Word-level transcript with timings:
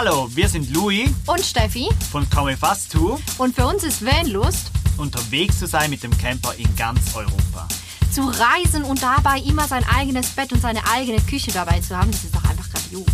Hallo, 0.00 0.30
wir 0.32 0.48
sind 0.48 0.72
Louis 0.72 1.10
und 1.26 1.44
Steffi 1.44 1.88
von 2.12 2.30
Komme 2.30 2.56
Fast 2.56 2.92
To 2.92 3.18
und 3.36 3.56
für 3.56 3.66
uns 3.66 3.82
ist 3.82 4.06
Vanlust, 4.06 4.70
unterwegs 4.96 5.58
zu 5.58 5.66
sein 5.66 5.90
mit 5.90 6.04
dem 6.04 6.16
Camper 6.16 6.54
in 6.54 6.72
ganz 6.76 7.00
Europa. 7.16 7.66
Zu 8.12 8.22
reisen 8.22 8.84
und 8.84 9.02
dabei 9.02 9.40
immer 9.40 9.66
sein 9.66 9.84
eigenes 9.92 10.28
Bett 10.28 10.52
und 10.52 10.62
seine 10.62 10.86
eigene 10.88 11.20
Küche 11.22 11.50
dabei 11.50 11.80
zu 11.80 11.96
haben, 11.96 12.12
das 12.12 12.22
ist 12.22 12.32
doch 12.32 12.44
einfach 12.44 12.70
grandios. 12.70 13.08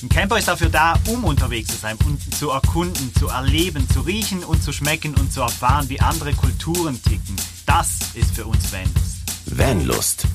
Ein 0.00 0.08
Camper 0.10 0.38
ist 0.38 0.46
dafür 0.46 0.68
da, 0.68 0.96
um 1.08 1.24
unterwegs 1.24 1.72
zu 1.72 1.76
sein 1.76 1.98
und 2.06 2.32
zu 2.32 2.50
erkunden, 2.50 3.12
zu 3.18 3.26
erleben, 3.26 3.90
zu 3.90 4.02
riechen 4.02 4.44
und 4.44 4.62
zu 4.62 4.70
schmecken 4.70 5.16
und 5.16 5.32
zu 5.32 5.40
erfahren, 5.40 5.88
wie 5.88 5.98
andere 5.98 6.34
Kulturen 6.34 7.02
ticken. 7.02 7.34
Das 7.66 7.98
ist 8.14 8.36
für 8.36 8.44
uns 8.44 8.72
Vanlust. 8.72 9.16
Vanlust. 9.46 10.26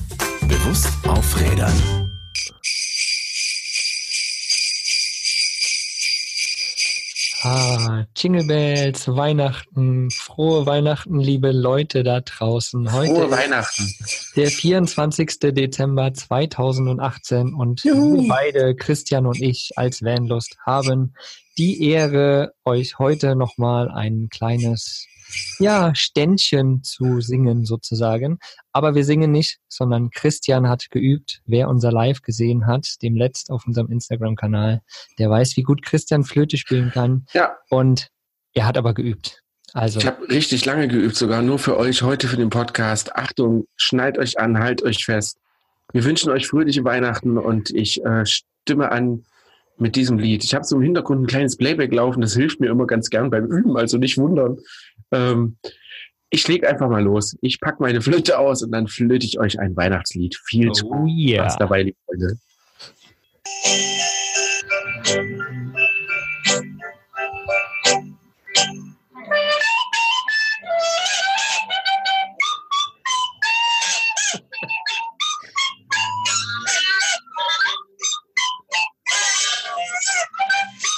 Bewusst 0.42 0.92
auf 1.08 1.40
Rädern. 1.40 2.03
Ah, 7.46 8.06
Jingle 8.16 8.46
Bells, 8.46 9.06
Weihnachten, 9.06 10.10
frohe 10.10 10.64
Weihnachten, 10.64 11.20
liebe 11.20 11.52
Leute 11.52 12.02
da 12.02 12.22
draußen. 12.22 12.90
Heute 12.90 13.14
frohe 13.14 13.30
Weihnachten. 13.30 13.94
Der 14.34 14.46
24. 14.46 15.40
Dezember 15.52 16.14
2018 16.14 17.52
und 17.52 17.84
Juhu. 17.84 18.22
wir 18.22 18.28
beide, 18.28 18.74
Christian 18.74 19.26
und 19.26 19.42
ich 19.42 19.72
als 19.76 20.02
Vanlust, 20.02 20.56
haben 20.64 21.12
die 21.58 21.86
Ehre, 21.86 22.54
euch 22.64 22.98
heute 22.98 23.36
nochmal 23.36 23.90
ein 23.90 24.28
kleines 24.30 25.06
ja, 25.58 25.94
Ständchen 25.94 26.82
zu 26.82 27.20
singen 27.20 27.64
sozusagen. 27.64 28.38
Aber 28.72 28.94
wir 28.94 29.04
singen 29.04 29.30
nicht, 29.30 29.58
sondern 29.68 30.10
Christian 30.10 30.68
hat 30.68 30.90
geübt. 30.90 31.40
Wer 31.46 31.68
unser 31.68 31.92
Live 31.92 32.22
gesehen 32.22 32.66
hat, 32.66 33.02
dem 33.02 33.16
letzt 33.16 33.50
auf 33.50 33.66
unserem 33.66 33.90
Instagram-Kanal, 33.90 34.82
der 35.18 35.30
weiß, 35.30 35.56
wie 35.56 35.62
gut 35.62 35.82
Christian 35.82 36.24
Flöte 36.24 36.56
spielen 36.56 36.90
kann. 36.90 37.26
Ja. 37.32 37.56
Und 37.70 38.08
er 38.52 38.66
hat 38.66 38.78
aber 38.78 38.94
geübt. 38.94 39.42
Also. 39.72 39.98
Ich 39.98 40.06
habe 40.06 40.28
richtig 40.28 40.64
lange 40.64 40.86
geübt, 40.86 41.16
sogar 41.16 41.42
nur 41.42 41.58
für 41.58 41.76
euch 41.76 42.02
heute 42.02 42.28
für 42.28 42.36
den 42.36 42.50
Podcast. 42.50 43.16
Achtung, 43.16 43.66
schneidet 43.76 44.18
euch 44.18 44.38
an, 44.38 44.58
halt 44.60 44.84
euch 44.84 45.04
fest. 45.04 45.38
Wir 45.92 46.04
wünschen 46.04 46.30
euch 46.30 46.46
fröhliche 46.46 46.84
Weihnachten 46.84 47.38
und 47.38 47.70
ich 47.70 48.04
äh, 48.04 48.24
stimme 48.24 48.92
an 48.92 49.24
mit 49.76 49.96
diesem 49.96 50.18
Lied. 50.18 50.44
Ich 50.44 50.54
habe 50.54 50.64
so 50.64 50.76
im 50.76 50.82
Hintergrund 50.82 51.22
ein 51.22 51.26
kleines 51.26 51.56
Playback 51.56 51.92
laufen, 51.92 52.20
das 52.20 52.34
hilft 52.34 52.60
mir 52.60 52.70
immer 52.70 52.86
ganz 52.86 53.10
gern 53.10 53.30
beim 53.30 53.46
Üben, 53.46 53.76
also 53.76 53.98
nicht 53.98 54.16
wundern. 54.16 54.58
Ähm, 55.12 55.56
ich 56.30 56.48
leg 56.48 56.66
einfach 56.66 56.88
mal 56.88 57.02
los. 57.02 57.36
Ich 57.42 57.60
packe 57.60 57.82
meine 57.82 58.00
Flöte 58.00 58.38
aus 58.38 58.62
und 58.62 58.72
dann 58.72 58.88
flöte 58.88 59.24
ich 59.24 59.38
euch 59.38 59.60
ein 59.60 59.76
Weihnachtslied. 59.76 60.36
Viel 60.46 60.70
oh, 60.70 60.74
Spaß 60.74 61.08
yeah. 61.08 61.56
dabei, 61.58 61.82
liebe 61.84 61.98
Freunde. 62.06 62.38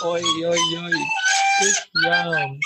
Oi, 0.02 0.22
oi, 0.46 0.58
oi. 0.78 1.06
Christian. 1.58 2.60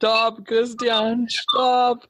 Stopp, 0.00 0.46
Christian, 0.46 1.28
stopp. 1.28 2.08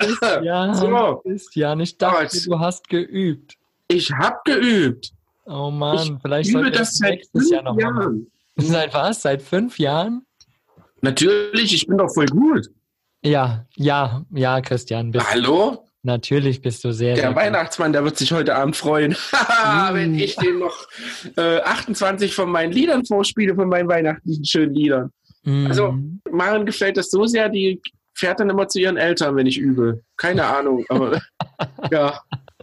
Christian, 0.00 0.74
so. 0.74 1.22
Christian, 1.22 1.80
ich 1.80 1.96
dachte, 1.96 2.42
du 2.44 2.58
hast 2.58 2.90
geübt. 2.90 3.56
Ich 3.88 4.12
habe 4.12 4.36
geübt. 4.44 5.14
Oh 5.52 5.70
Mann, 5.70 5.98
ich 5.98 6.12
vielleicht 6.22 6.50
übe 6.50 6.70
das 6.70 6.96
seit 6.96 7.16
nächstes 7.16 7.50
Jahr 7.50 7.62
noch 7.62 7.78
Jahren. 7.78 8.30
Seit 8.56 8.94
was? 8.94 9.22
Seit 9.22 9.42
fünf 9.42 9.78
Jahren? 9.78 10.26
Natürlich, 11.00 11.74
ich 11.74 11.86
bin 11.86 11.96
doch 11.96 12.12
voll 12.12 12.26
gut. 12.26 12.68
Ja, 13.22 13.66
ja, 13.74 14.24
ja, 14.32 14.60
Christian. 14.60 15.12
Hallo? 15.18 15.86
Natürlich 16.02 16.60
bist 16.60 16.84
du 16.84 16.92
sehr. 16.92 17.14
Der 17.14 17.24
sehr 17.24 17.36
Weihnachtsmann, 17.36 17.92
der 17.92 18.04
wird 18.04 18.16
sich 18.16 18.32
heute 18.32 18.54
Abend 18.54 18.76
freuen, 18.76 19.12
mm. 19.32 19.94
wenn 19.94 20.14
ich 20.14 20.36
dem 20.36 20.60
noch 20.60 20.86
äh, 21.36 21.60
28 21.60 22.34
von 22.34 22.50
meinen 22.50 22.72
Liedern 22.72 23.04
vorspiele, 23.04 23.54
von 23.54 23.68
meinen 23.68 23.88
weihnachtlichen 23.88 24.44
schönen 24.44 24.74
Liedern. 24.74 25.10
Mm. 25.42 25.66
Also, 25.66 25.98
Maren 26.30 26.64
gefällt 26.64 26.96
das 26.96 27.10
so 27.10 27.26
sehr, 27.26 27.48
die 27.48 27.80
fährt 28.14 28.40
dann 28.40 28.50
immer 28.50 28.68
zu 28.68 28.78
ihren 28.78 28.96
Eltern, 28.96 29.36
wenn 29.36 29.46
ich 29.46 29.58
übe. 29.58 30.02
Keine 30.16 30.46
Ahnung, 30.46 30.84
aber 30.88 31.20
ja 31.90 32.20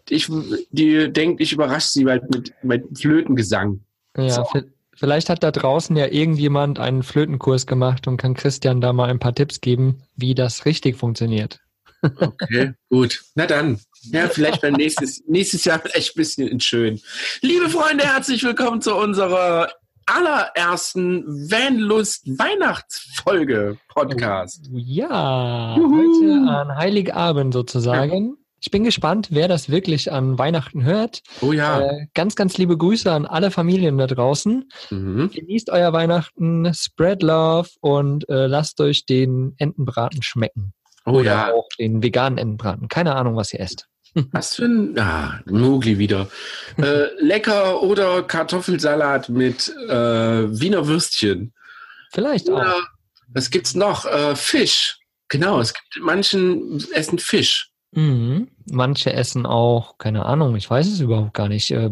ich, 0.10 0.30
die 0.72 1.12
denkt, 1.12 1.42
ich 1.42 1.54
überrasche 1.54 1.90
sie 1.90 2.06
halt 2.06 2.30
mit, 2.30 2.54
mit 2.64 3.00
Flötengesang. 3.00 3.82
Ja, 4.16 4.30
so. 4.30 4.46
vielleicht 4.96 5.30
hat 5.30 5.44
da 5.44 5.52
draußen 5.52 5.96
ja 5.96 6.08
irgendjemand 6.08 6.80
einen 6.80 7.04
Flötenkurs 7.04 7.68
gemacht 7.68 8.08
und 8.08 8.18
kann 8.18 8.34
Christian 8.34 8.82
da 8.82 8.94
mal 8.94 9.10
ein 9.10 9.20
paar 9.20 9.36
Tipps 9.36 9.62
geben, 9.62 10.04
wie 10.16 10.36
das 10.36 10.66
richtig 10.66 10.98
funktioniert. 10.98 11.60
Okay, 12.02 12.74
gut. 12.90 13.24
Na 13.36 13.46
dann. 13.46 13.80
Ja, 14.04 14.30
vielleicht 14.30 14.62
beim 14.62 14.74
nächstes, 14.74 15.24
nächstes 15.28 15.66
Jahr 15.66 15.80
vielleicht 15.80 16.16
ein 16.16 16.20
bisschen 16.20 16.60
schön. 16.60 17.02
Liebe 17.42 17.70
Freunde, 17.70 18.06
herzlich 18.06 18.44
willkommen 18.44 18.82
zu 18.82 18.96
unserer 18.96 19.70
allerersten 20.06 21.26
Vanlust 21.52 22.28
Weihnachtsfolge 22.40 23.78
Podcast. 23.90 24.70
Ja, 24.72 25.76
Juhu. 25.76 25.98
heute 25.98 26.50
an 26.50 26.76
Heiligabend 26.78 27.54
sozusagen. 27.54 28.38
Ich 28.60 28.72
bin 28.72 28.84
gespannt, 28.84 29.28
wer 29.32 29.48
das 29.48 29.70
wirklich 29.70 30.12
an 30.12 30.38
Weihnachten 30.40 30.84
hört. 30.84 31.22
Oh 31.42 31.52
ja. 31.52 31.82
Äh, 31.82 32.08
ganz, 32.14 32.36
ganz 32.36 32.58
liebe 32.58 32.78
Grüße 32.78 33.12
an 33.12 33.26
alle 33.26 33.52
Familien 33.52 33.98
da 33.98 34.08
draußen. 34.08 34.70
Mhm. 34.90 35.30
Genießt 35.32 35.70
euer 35.70 35.94
Weihnachten, 35.94 36.74
spread 36.74 37.22
love 37.22 37.70
und 37.82 38.28
äh, 38.30 38.48
lasst 38.48 38.82
euch 38.82 39.06
den 39.06 39.54
Entenbraten 39.58 40.24
schmecken. 40.24 40.74
Oh 41.06 41.12
Oder 41.12 41.24
ja. 41.24 41.54
auch 41.54 41.68
den 41.80 42.02
veganen 42.02 42.38
Entenbraten. 42.38 42.88
Keine 42.88 43.16
Ahnung, 43.16 43.36
was 43.36 43.54
ihr 43.54 43.60
esst. 43.60 43.88
Was 44.32 44.56
für 44.56 44.66
ein 44.66 44.98
ah, 44.98 45.42
Mogli 45.46 46.00
wieder. 46.00 46.28
äh, 46.78 47.08
lecker 47.20 47.84
oder 47.84 48.24
Kartoffelsalat 48.24 49.30
mit 49.30 49.70
äh, 49.90 50.60
Wiener 50.60 50.88
Würstchen. 50.88 51.54
Vielleicht 52.12 52.50
auch. 52.50 52.56
Oder, 52.56 52.76
was 53.28 53.52
gibt's 53.52 53.76
noch? 53.76 54.06
Äh, 54.06 54.36
Fisch. 54.36 54.98
Genau, 55.28 55.60
es 55.60 55.74
gibt 55.74 56.00
manchen 56.02 56.84
essen 56.94 57.20
Fisch. 57.20 57.70
Mhm. 57.92 58.50
Manche 58.70 59.14
essen 59.14 59.46
auch, 59.46 59.98
keine 59.98 60.26
Ahnung, 60.26 60.56
ich 60.56 60.70
weiß 60.70 60.88
es 60.88 61.00
überhaupt 61.00 61.34
gar 61.34 61.48
nicht. 61.48 61.72
Äh, 61.72 61.90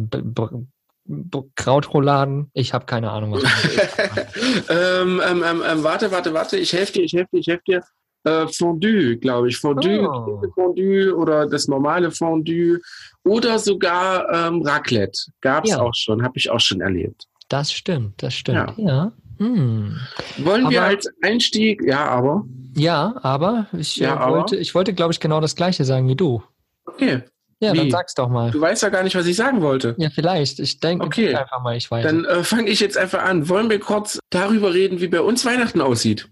Krautrouladen, 1.56 2.50
ich 2.54 2.74
habe 2.74 2.86
keine 2.86 3.12
Ahnung, 3.12 3.34
was. 3.34 3.44
ähm, 4.70 5.22
ähm, 5.26 5.44
ähm, 5.46 5.64
ähm, 5.68 5.84
warte, 5.84 6.12
warte, 6.12 6.34
warte, 6.34 6.58
ich 6.58 6.74
helfe 6.74 6.94
dir, 6.94 7.04
ich 7.04 7.14
helfe 7.14 7.30
dir, 7.34 7.40
ich 7.40 7.48
helfe 7.48 7.64
dir. 7.68 7.84
Äh, 8.24 8.48
Fondue, 8.48 9.18
glaube 9.18 9.50
ich. 9.50 9.58
Fondue, 9.58 10.10
oh. 10.10 10.42
Fondue 10.56 11.16
oder 11.16 11.48
das 11.48 11.68
normale 11.68 12.10
Fondue 12.10 12.80
oder 13.24 13.60
sogar 13.60 14.28
ähm, 14.34 14.64
Raclette. 14.64 15.32
Gab 15.42 15.66
es 15.66 15.72
ja. 15.72 15.80
auch 15.80 15.94
schon, 15.94 16.24
habe 16.24 16.34
ich 16.38 16.50
auch 16.50 16.60
schon 16.60 16.82
erlebt. 16.82 17.28
Das 17.50 17.72
stimmt, 17.72 18.24
das 18.24 18.34
stimmt, 18.34 18.74
ja. 18.78 18.88
ja. 18.88 19.12
Hm. 19.38 20.00
Wollen 20.38 20.62
aber, 20.62 20.72
wir 20.72 20.84
als 20.84 21.08
Einstieg, 21.22 21.82
ja, 21.84 22.06
aber. 22.06 22.46
Ja, 22.76 23.16
aber 23.22 23.68
ich 23.74 23.98
ja, 23.98 24.16
äh, 24.16 24.32
wollte, 24.32 24.56
aber? 24.56 24.62
ich 24.62 24.76
wollte, 24.76 24.94
glaube 24.94 25.14
ich, 25.14 25.20
genau 25.20 25.40
das 25.40 25.56
Gleiche 25.56 25.86
sagen 25.86 26.08
wie 26.08 26.16
du. 26.16 26.44
Okay. 26.86 27.24
Ja, 27.60 27.74
wie? 27.74 27.78
dann 27.78 27.92
sag's 27.92 28.14
doch 28.14 28.30
mal. 28.30 28.52
Du 28.52 28.60
weißt 28.60 28.84
ja 28.84 28.90
gar 28.90 29.04
nicht, 29.04 29.16
was 29.16 29.26
ich 29.26 29.36
sagen 29.36 29.62
wollte. 29.62 29.96
Ja, 29.98 30.10
vielleicht. 30.10 30.60
Ich 30.60 30.80
denke 30.80 31.06
okay. 31.06 31.34
einfach 31.36 31.62
mal, 31.62 31.78
ich 31.78 31.90
weiß. 31.90 32.04
Dann 32.04 32.26
äh, 32.26 32.44
fange 32.44 32.70
ich 32.70 32.80
jetzt 32.80 32.98
einfach 32.98 33.24
an. 33.24 33.48
Wollen 33.48 33.70
wir 33.70 33.80
kurz 33.80 34.20
darüber 34.30 34.74
reden, 34.74 35.00
wie 35.00 35.08
bei 35.08 35.22
uns 35.22 35.46
Weihnachten 35.46 35.82
aussieht? 35.82 36.28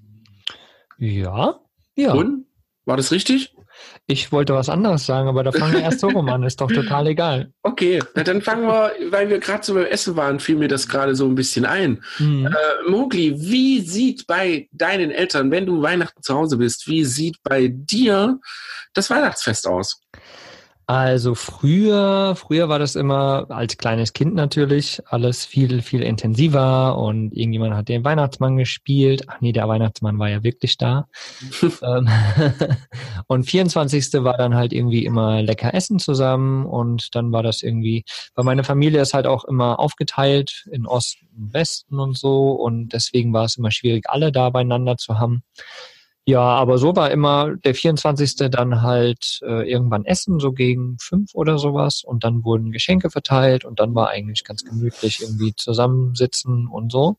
Ja. 0.97 1.59
Ja. 1.95 2.13
Und? 2.13 2.45
War 2.85 2.97
das 2.97 3.11
richtig? 3.11 3.52
Ich 4.05 4.33
wollte 4.33 4.53
was 4.53 4.67
anderes 4.67 5.05
sagen, 5.05 5.29
aber 5.29 5.43
da 5.43 5.53
fangen 5.53 5.75
wir 5.75 5.81
erst 5.81 6.01
so 6.01 6.09
rum 6.09 6.27
an. 6.27 6.43
Ist 6.43 6.59
doch 6.59 6.69
total 6.69 7.07
egal. 7.07 7.53
Okay, 7.63 7.99
na 8.15 8.23
dann 8.23 8.41
fangen 8.41 8.67
wir, 8.67 8.91
weil 9.11 9.29
wir 9.29 9.39
gerade 9.39 9.63
so 9.63 9.73
beim 9.73 9.85
Essen 9.85 10.17
waren, 10.17 10.41
fiel 10.41 10.57
mir 10.57 10.67
das 10.67 10.89
gerade 10.89 11.15
so 11.15 11.25
ein 11.25 11.35
bisschen 11.35 11.65
ein. 11.65 12.03
Mhm. 12.19 12.47
Äh, 12.47 12.89
Mogli, 12.89 13.33
wie 13.37 13.79
sieht 13.79 14.27
bei 14.27 14.67
deinen 14.73 15.09
Eltern, 15.09 15.51
wenn 15.51 15.65
du 15.65 15.81
Weihnachten 15.81 16.21
zu 16.21 16.35
Hause 16.35 16.57
bist, 16.57 16.87
wie 16.87 17.05
sieht 17.05 17.37
bei 17.43 17.69
dir 17.69 18.39
das 18.93 19.09
Weihnachtsfest 19.09 19.67
aus? 19.67 20.01
Also 20.85 21.33
früher, 21.33 22.35
früher 22.35 22.67
war 22.67 22.77
das 22.77 22.95
immer 22.95 23.45
als 23.49 23.77
kleines 23.77 24.11
Kind 24.11 24.35
natürlich 24.35 25.01
alles 25.05 25.45
viel, 25.45 25.81
viel 25.81 26.01
intensiver 26.01 26.97
und 26.97 27.31
irgendjemand 27.31 27.75
hat 27.75 27.87
den 27.87 28.03
Weihnachtsmann 28.03 28.57
gespielt. 28.57 29.23
Ach 29.27 29.39
nee, 29.39 29.53
der 29.53 29.69
Weihnachtsmann 29.69 30.19
war 30.19 30.29
ja 30.29 30.43
wirklich 30.43 30.77
da. 30.77 31.07
Ähm, 31.81 32.07
und 33.27 33.43
24. 33.43 34.23
war 34.23 34.37
dann 34.37 34.55
halt 34.55 34.73
irgendwie 34.73 35.05
immer 35.05 35.41
lecker 35.41 35.73
essen 35.73 35.99
zusammen 35.99 36.65
und 36.65 37.13
dann 37.15 37.31
war 37.31 37.43
das 37.43 37.61
irgendwie, 37.61 38.05
weil 38.35 38.45
meine 38.45 38.63
Familie 38.63 39.01
ist 39.01 39.13
halt 39.13 39.27
auch 39.27 39.43
immer 39.43 39.79
aufgeteilt 39.79 40.65
in 40.71 40.85
Osten 40.85 41.27
und 41.35 41.53
Westen 41.53 41.99
und 41.99 42.17
so 42.17 42.51
und 42.51 42.93
deswegen 42.93 43.33
war 43.33 43.45
es 43.45 43.57
immer 43.57 43.71
schwierig, 43.71 44.09
alle 44.09 44.31
da 44.31 44.49
beieinander 44.49 44.97
zu 44.97 45.19
haben. 45.19 45.43
Ja, 46.25 46.41
aber 46.41 46.77
so 46.77 46.95
war 46.95 47.11
immer 47.11 47.55
der 47.57 47.75
24. 47.75 48.35
dann 48.49 48.81
halt 48.81 49.39
äh, 49.43 49.69
irgendwann 49.69 50.05
Essen, 50.05 50.39
so 50.39 50.53
gegen 50.53 50.97
fünf 50.99 51.35
oder 51.35 51.57
sowas. 51.57 52.03
Und 52.05 52.23
dann 52.23 52.45
wurden 52.45 52.71
Geschenke 52.71 53.09
verteilt 53.09 53.65
und 53.65 53.79
dann 53.79 53.93
war 53.93 54.09
eigentlich 54.09 54.45
ganz 54.45 54.63
gemütlich 54.63 55.21
irgendwie 55.21 55.53
zusammensitzen 55.53 56.67
und 56.67 56.91
so. 56.93 57.17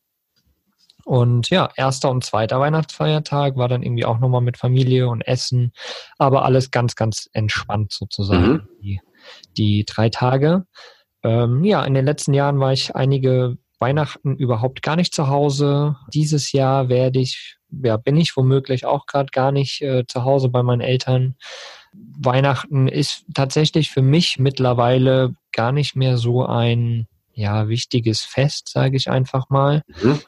Und 1.04 1.50
ja, 1.50 1.68
erster 1.76 2.10
und 2.10 2.24
zweiter 2.24 2.60
Weihnachtsfeiertag 2.60 3.56
war 3.56 3.68
dann 3.68 3.82
irgendwie 3.82 4.06
auch 4.06 4.18
nochmal 4.18 4.40
mit 4.40 4.56
Familie 4.56 5.08
und 5.08 5.20
Essen, 5.20 5.72
aber 6.16 6.46
alles 6.46 6.70
ganz, 6.70 6.94
ganz 6.94 7.28
entspannt 7.34 7.92
sozusagen, 7.92 8.52
mhm. 8.52 8.68
die, 8.82 9.00
die 9.56 9.84
drei 9.84 10.08
Tage. 10.08 10.64
Ähm, 11.22 11.62
ja, 11.62 11.84
in 11.84 11.92
den 11.92 12.06
letzten 12.06 12.32
Jahren 12.32 12.58
war 12.58 12.72
ich 12.72 12.96
einige 12.96 13.58
Weihnachten 13.78 14.36
überhaupt 14.36 14.80
gar 14.80 14.96
nicht 14.96 15.14
zu 15.14 15.28
Hause. 15.28 15.96
Dieses 16.14 16.52
Jahr 16.52 16.88
werde 16.88 17.20
ich 17.20 17.58
ja, 17.82 17.96
bin 17.96 18.16
ich 18.16 18.36
womöglich 18.36 18.86
auch 18.86 19.06
gerade 19.06 19.30
gar 19.30 19.52
nicht 19.52 19.82
äh, 19.82 20.04
zu 20.06 20.24
Hause 20.24 20.48
bei 20.48 20.62
meinen 20.62 20.80
Eltern. 20.80 21.36
Weihnachten 21.92 22.88
ist 22.88 23.24
tatsächlich 23.34 23.90
für 23.90 24.02
mich 24.02 24.38
mittlerweile 24.38 25.34
gar 25.52 25.72
nicht 25.72 25.94
mehr 25.96 26.16
so 26.16 26.44
ein 26.44 27.06
ja, 27.34 27.68
wichtiges 27.68 28.20
Fest, 28.20 28.68
sage 28.68 28.96
ich 28.96 29.10
einfach 29.10 29.50
mal. 29.50 29.82
Mhm. 30.02 30.20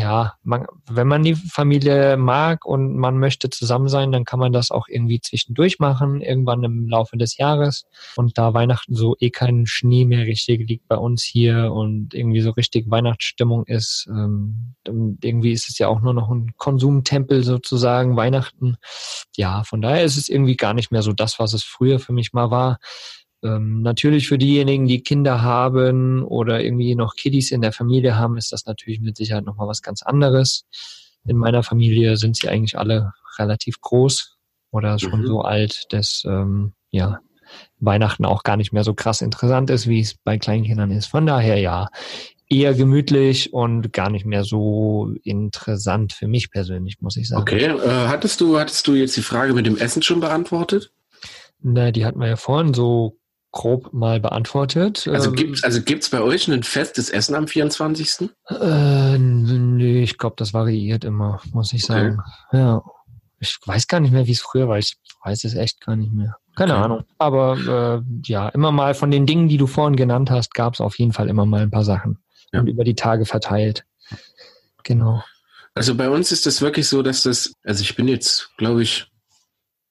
Ja, 0.00 0.34
man, 0.42 0.66
wenn 0.88 1.08
man 1.08 1.22
die 1.24 1.34
Familie 1.34 2.16
mag 2.16 2.64
und 2.64 2.96
man 2.96 3.18
möchte 3.18 3.50
zusammen 3.50 3.88
sein, 3.88 4.12
dann 4.12 4.24
kann 4.24 4.38
man 4.38 4.52
das 4.52 4.70
auch 4.70 4.86
irgendwie 4.88 5.20
zwischendurch 5.20 5.80
machen, 5.80 6.20
irgendwann 6.20 6.62
im 6.62 6.88
Laufe 6.88 7.16
des 7.16 7.36
Jahres. 7.36 7.84
Und 8.16 8.38
da 8.38 8.54
Weihnachten 8.54 8.94
so 8.94 9.16
eh 9.18 9.30
kein 9.30 9.66
Schnee 9.66 10.04
mehr 10.04 10.26
richtig 10.26 10.68
liegt 10.68 10.86
bei 10.86 10.96
uns 10.96 11.24
hier 11.24 11.72
und 11.72 12.14
irgendwie 12.14 12.40
so 12.40 12.50
richtig 12.50 12.88
Weihnachtsstimmung 12.90 13.66
ist, 13.66 14.06
ähm, 14.08 14.74
irgendwie 14.86 15.52
ist 15.52 15.68
es 15.68 15.78
ja 15.78 15.88
auch 15.88 16.00
nur 16.00 16.14
noch 16.14 16.30
ein 16.30 16.52
Konsumtempel 16.56 17.42
sozusagen, 17.42 18.16
Weihnachten. 18.16 18.76
Ja, 19.36 19.64
von 19.64 19.82
daher 19.82 20.04
ist 20.04 20.16
es 20.16 20.28
irgendwie 20.28 20.56
gar 20.56 20.74
nicht 20.74 20.92
mehr 20.92 21.02
so 21.02 21.12
das, 21.12 21.38
was 21.38 21.54
es 21.54 21.64
früher 21.64 21.98
für 21.98 22.12
mich 22.12 22.32
mal 22.32 22.50
war. 22.50 22.78
Ähm, 23.42 23.82
natürlich 23.82 24.28
für 24.28 24.38
diejenigen, 24.38 24.86
die 24.86 25.02
Kinder 25.02 25.42
haben 25.42 26.22
oder 26.22 26.62
irgendwie 26.62 26.94
noch 26.94 27.16
Kiddies 27.16 27.50
in 27.50 27.60
der 27.60 27.72
Familie 27.72 28.16
haben, 28.16 28.36
ist 28.36 28.52
das 28.52 28.66
natürlich 28.66 29.00
mit 29.00 29.16
Sicherheit 29.16 29.44
nochmal 29.44 29.68
was 29.68 29.82
ganz 29.82 30.02
anderes. 30.02 30.64
In 31.24 31.36
meiner 31.36 31.62
Familie 31.62 32.16
sind 32.16 32.36
sie 32.36 32.48
eigentlich 32.48 32.78
alle 32.78 33.12
relativ 33.38 33.80
groß 33.80 34.36
oder 34.70 34.98
schon 34.98 35.22
mhm. 35.22 35.26
so 35.26 35.40
alt, 35.40 35.86
dass 35.90 36.24
ähm, 36.26 36.72
ja 36.90 37.20
Weihnachten 37.80 38.24
auch 38.24 38.44
gar 38.44 38.56
nicht 38.56 38.72
mehr 38.72 38.84
so 38.84 38.94
krass 38.94 39.20
interessant 39.20 39.70
ist, 39.70 39.86
wie 39.86 40.00
es 40.00 40.14
bei 40.14 40.38
Kleinkindern 40.38 40.90
ist. 40.90 41.06
Von 41.06 41.26
daher 41.26 41.58
ja, 41.58 41.88
eher 42.48 42.74
gemütlich 42.74 43.52
und 43.52 43.92
gar 43.92 44.10
nicht 44.10 44.26
mehr 44.26 44.44
so 44.44 45.12
interessant 45.22 46.12
für 46.12 46.28
mich 46.28 46.50
persönlich, 46.50 47.00
muss 47.00 47.16
ich 47.16 47.28
sagen. 47.28 47.42
Okay, 47.42 47.64
äh, 47.64 48.08
hattest 48.08 48.40
du 48.40 48.58
hattest 48.58 48.86
du 48.86 48.94
jetzt 48.94 49.16
die 49.16 49.22
Frage 49.22 49.54
mit 49.54 49.66
dem 49.66 49.76
Essen 49.76 50.02
schon 50.02 50.20
beantwortet? 50.20 50.92
Na, 51.60 51.90
die 51.92 52.04
hatten 52.04 52.20
wir 52.20 52.28
ja 52.28 52.36
vorhin 52.36 52.74
so 52.74 53.18
grob 53.52 53.92
mal 53.92 54.18
beantwortet. 54.18 55.06
Also 55.06 55.28
ähm, 55.30 55.36
gibt 55.36 55.64
also 55.64 55.82
gibt's 55.82 56.10
bei 56.10 56.20
euch 56.20 56.48
ein 56.48 56.62
festes 56.62 57.10
Essen 57.10 57.34
am 57.34 57.46
24.? 57.46 58.30
Äh, 58.48 59.18
nee, 59.18 60.02
ich 60.02 60.18
glaube, 60.18 60.36
das 60.38 60.52
variiert 60.54 61.04
immer, 61.04 61.40
muss 61.52 61.72
ich 61.72 61.84
sagen. 61.84 62.18
Okay. 62.48 62.58
Ja. 62.58 62.82
Ich 63.38 63.58
weiß 63.64 63.88
gar 63.88 64.00
nicht 64.00 64.12
mehr, 64.12 64.26
wie 64.26 64.32
es 64.32 64.40
früher 64.40 64.68
war. 64.68 64.78
Ich 64.78 64.96
weiß 65.24 65.44
es 65.44 65.54
echt 65.54 65.84
gar 65.84 65.96
nicht 65.96 66.12
mehr. 66.12 66.36
Keine 66.56 66.74
okay. 66.74 66.82
Ahnung. 66.82 67.04
Aber 67.18 68.02
äh, 68.02 68.20
ja, 68.24 68.48
immer 68.48 68.72
mal 68.72 68.94
von 68.94 69.10
den 69.10 69.26
Dingen, 69.26 69.48
die 69.48 69.56
du 69.58 69.66
vorhin 69.66 69.96
genannt 69.96 70.30
hast, 70.30 70.54
gab 70.54 70.74
es 70.74 70.80
auf 70.80 70.98
jeden 70.98 71.12
Fall 71.12 71.28
immer 71.28 71.44
mal 71.44 71.62
ein 71.62 71.70
paar 71.70 71.84
Sachen. 71.84 72.18
Ja. 72.52 72.60
Und 72.60 72.68
über 72.68 72.84
die 72.84 72.94
Tage 72.94 73.24
verteilt. 73.24 73.84
Genau. 74.82 75.22
Also 75.74 75.94
bei 75.94 76.10
uns 76.10 76.32
ist 76.32 76.46
das 76.46 76.60
wirklich 76.60 76.88
so, 76.88 77.02
dass 77.02 77.22
das, 77.22 77.54
also 77.64 77.82
ich 77.82 77.96
bin 77.96 78.06
jetzt, 78.08 78.50
glaube 78.58 78.82
ich, 78.82 79.11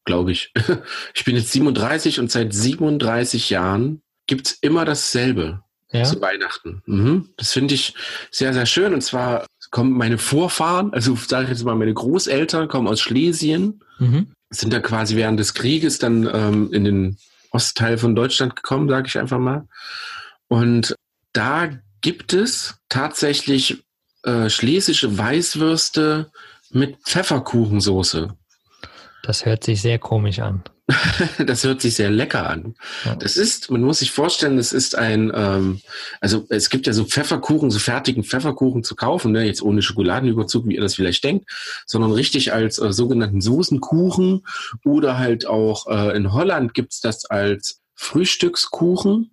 glaube 0.06 0.32
ich. 0.32 0.52
Ich 1.14 1.26
bin 1.26 1.36
jetzt 1.36 1.52
37 1.52 2.20
und 2.20 2.32
seit 2.32 2.54
37 2.54 3.50
Jahren 3.50 4.02
gibt 4.28 4.48
es 4.48 4.54
immer 4.62 4.86
dasselbe 4.86 5.62
ja? 5.92 6.04
zu 6.04 6.22
Weihnachten. 6.22 6.82
Mhm. 6.86 7.30
Das 7.38 7.54
finde 7.54 7.76
ich 7.76 7.94
sehr, 8.32 8.54
sehr 8.54 8.66
schön. 8.66 8.94
Und 8.94 9.02
zwar 9.02 9.46
kommen 9.72 9.92
meine 9.92 10.18
Vorfahren, 10.18 10.94
also 10.94 11.16
sage 11.16 11.46
ich 11.46 11.50
jetzt 11.50 11.64
mal, 11.64 11.76
meine 11.76 11.94
Großeltern 11.94 12.68
kommen 12.68 12.88
aus 12.88 13.02
Schlesien, 13.02 13.84
mhm. 14.00 14.32
sind 14.50 14.74
da 14.74 14.80
quasi 14.80 15.16
während 15.16 15.40
des 15.40 15.54
Krieges 15.54 16.00
dann 16.00 16.30
ähm, 16.32 16.74
in 16.74 16.84
den 16.84 17.18
Ostteil 17.52 17.98
von 17.98 18.16
Deutschland 18.16 18.56
gekommen, 18.56 18.90
sage 18.90 19.08
ich 19.08 19.18
einfach 19.18 19.40
mal. 19.40 19.68
Und 20.48 20.96
da 21.34 21.70
gibt 22.02 22.34
es 22.34 22.76
tatsächlich 22.90 23.84
äh, 24.24 24.50
schlesische 24.50 25.18
Weißwürste 25.18 26.32
mit 26.72 26.98
Pfefferkuchensoße. 27.04 28.36
Das 29.32 29.46
hört 29.46 29.64
sich 29.64 29.82
sehr 29.82 29.98
komisch 29.98 30.40
an. 30.40 30.62
das 31.48 31.64
hört 31.64 31.80
sich 31.80 31.96
sehr 31.96 32.10
lecker 32.10 32.50
an. 32.50 32.76
Ja. 33.06 33.16
Das 33.16 33.38
ist, 33.38 33.72
man 33.72 33.80
muss 33.80 34.00
sich 34.00 34.12
vorstellen, 34.12 34.58
das 34.58 34.74
ist 34.74 34.94
ein, 34.94 35.32
ähm, 35.34 35.80
also 36.20 36.46
es 36.50 36.70
gibt 36.70 36.86
ja 36.86 36.92
so 36.92 37.06
Pfefferkuchen, 37.06 37.72
so 37.72 37.80
fertigen 37.80 38.26
Pfefferkuchen 38.26 38.84
zu 38.84 38.94
kaufen, 38.94 39.32
ne? 39.32 39.46
jetzt 39.46 39.62
ohne 39.62 39.82
Schokoladenüberzug, 39.82 40.68
wie 40.68 40.76
ihr 40.76 40.82
das 40.82 40.96
vielleicht 40.96 41.24
denkt, 41.24 41.50
sondern 41.86 42.12
richtig 42.12 42.52
als 42.52 42.78
äh, 42.78 42.92
sogenannten 42.92 43.40
Soßenkuchen 43.40 44.46
oder 44.84 45.18
halt 45.18 45.48
auch 45.48 45.88
äh, 45.88 46.14
in 46.18 46.34
Holland 46.34 46.74
gibt's 46.74 47.00
das 47.00 47.24
als 47.24 47.80
Frühstückskuchen. 47.96 49.32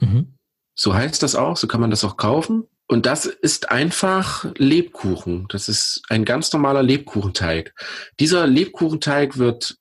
Mhm. 0.00 0.34
So 0.76 0.94
heißt 0.94 1.24
das 1.24 1.34
auch, 1.34 1.56
so 1.56 1.66
kann 1.66 1.80
man 1.80 1.90
das 1.90 2.04
auch 2.04 2.16
kaufen. 2.16 2.68
Und 2.90 3.06
das 3.06 3.24
ist 3.24 3.70
einfach 3.70 4.44
Lebkuchen. 4.58 5.46
Das 5.48 5.68
ist 5.68 6.02
ein 6.08 6.24
ganz 6.24 6.52
normaler 6.52 6.82
Lebkuchenteig. 6.82 7.72
Dieser 8.18 8.48
Lebkuchenteig 8.48 9.38
wird, 9.38 9.76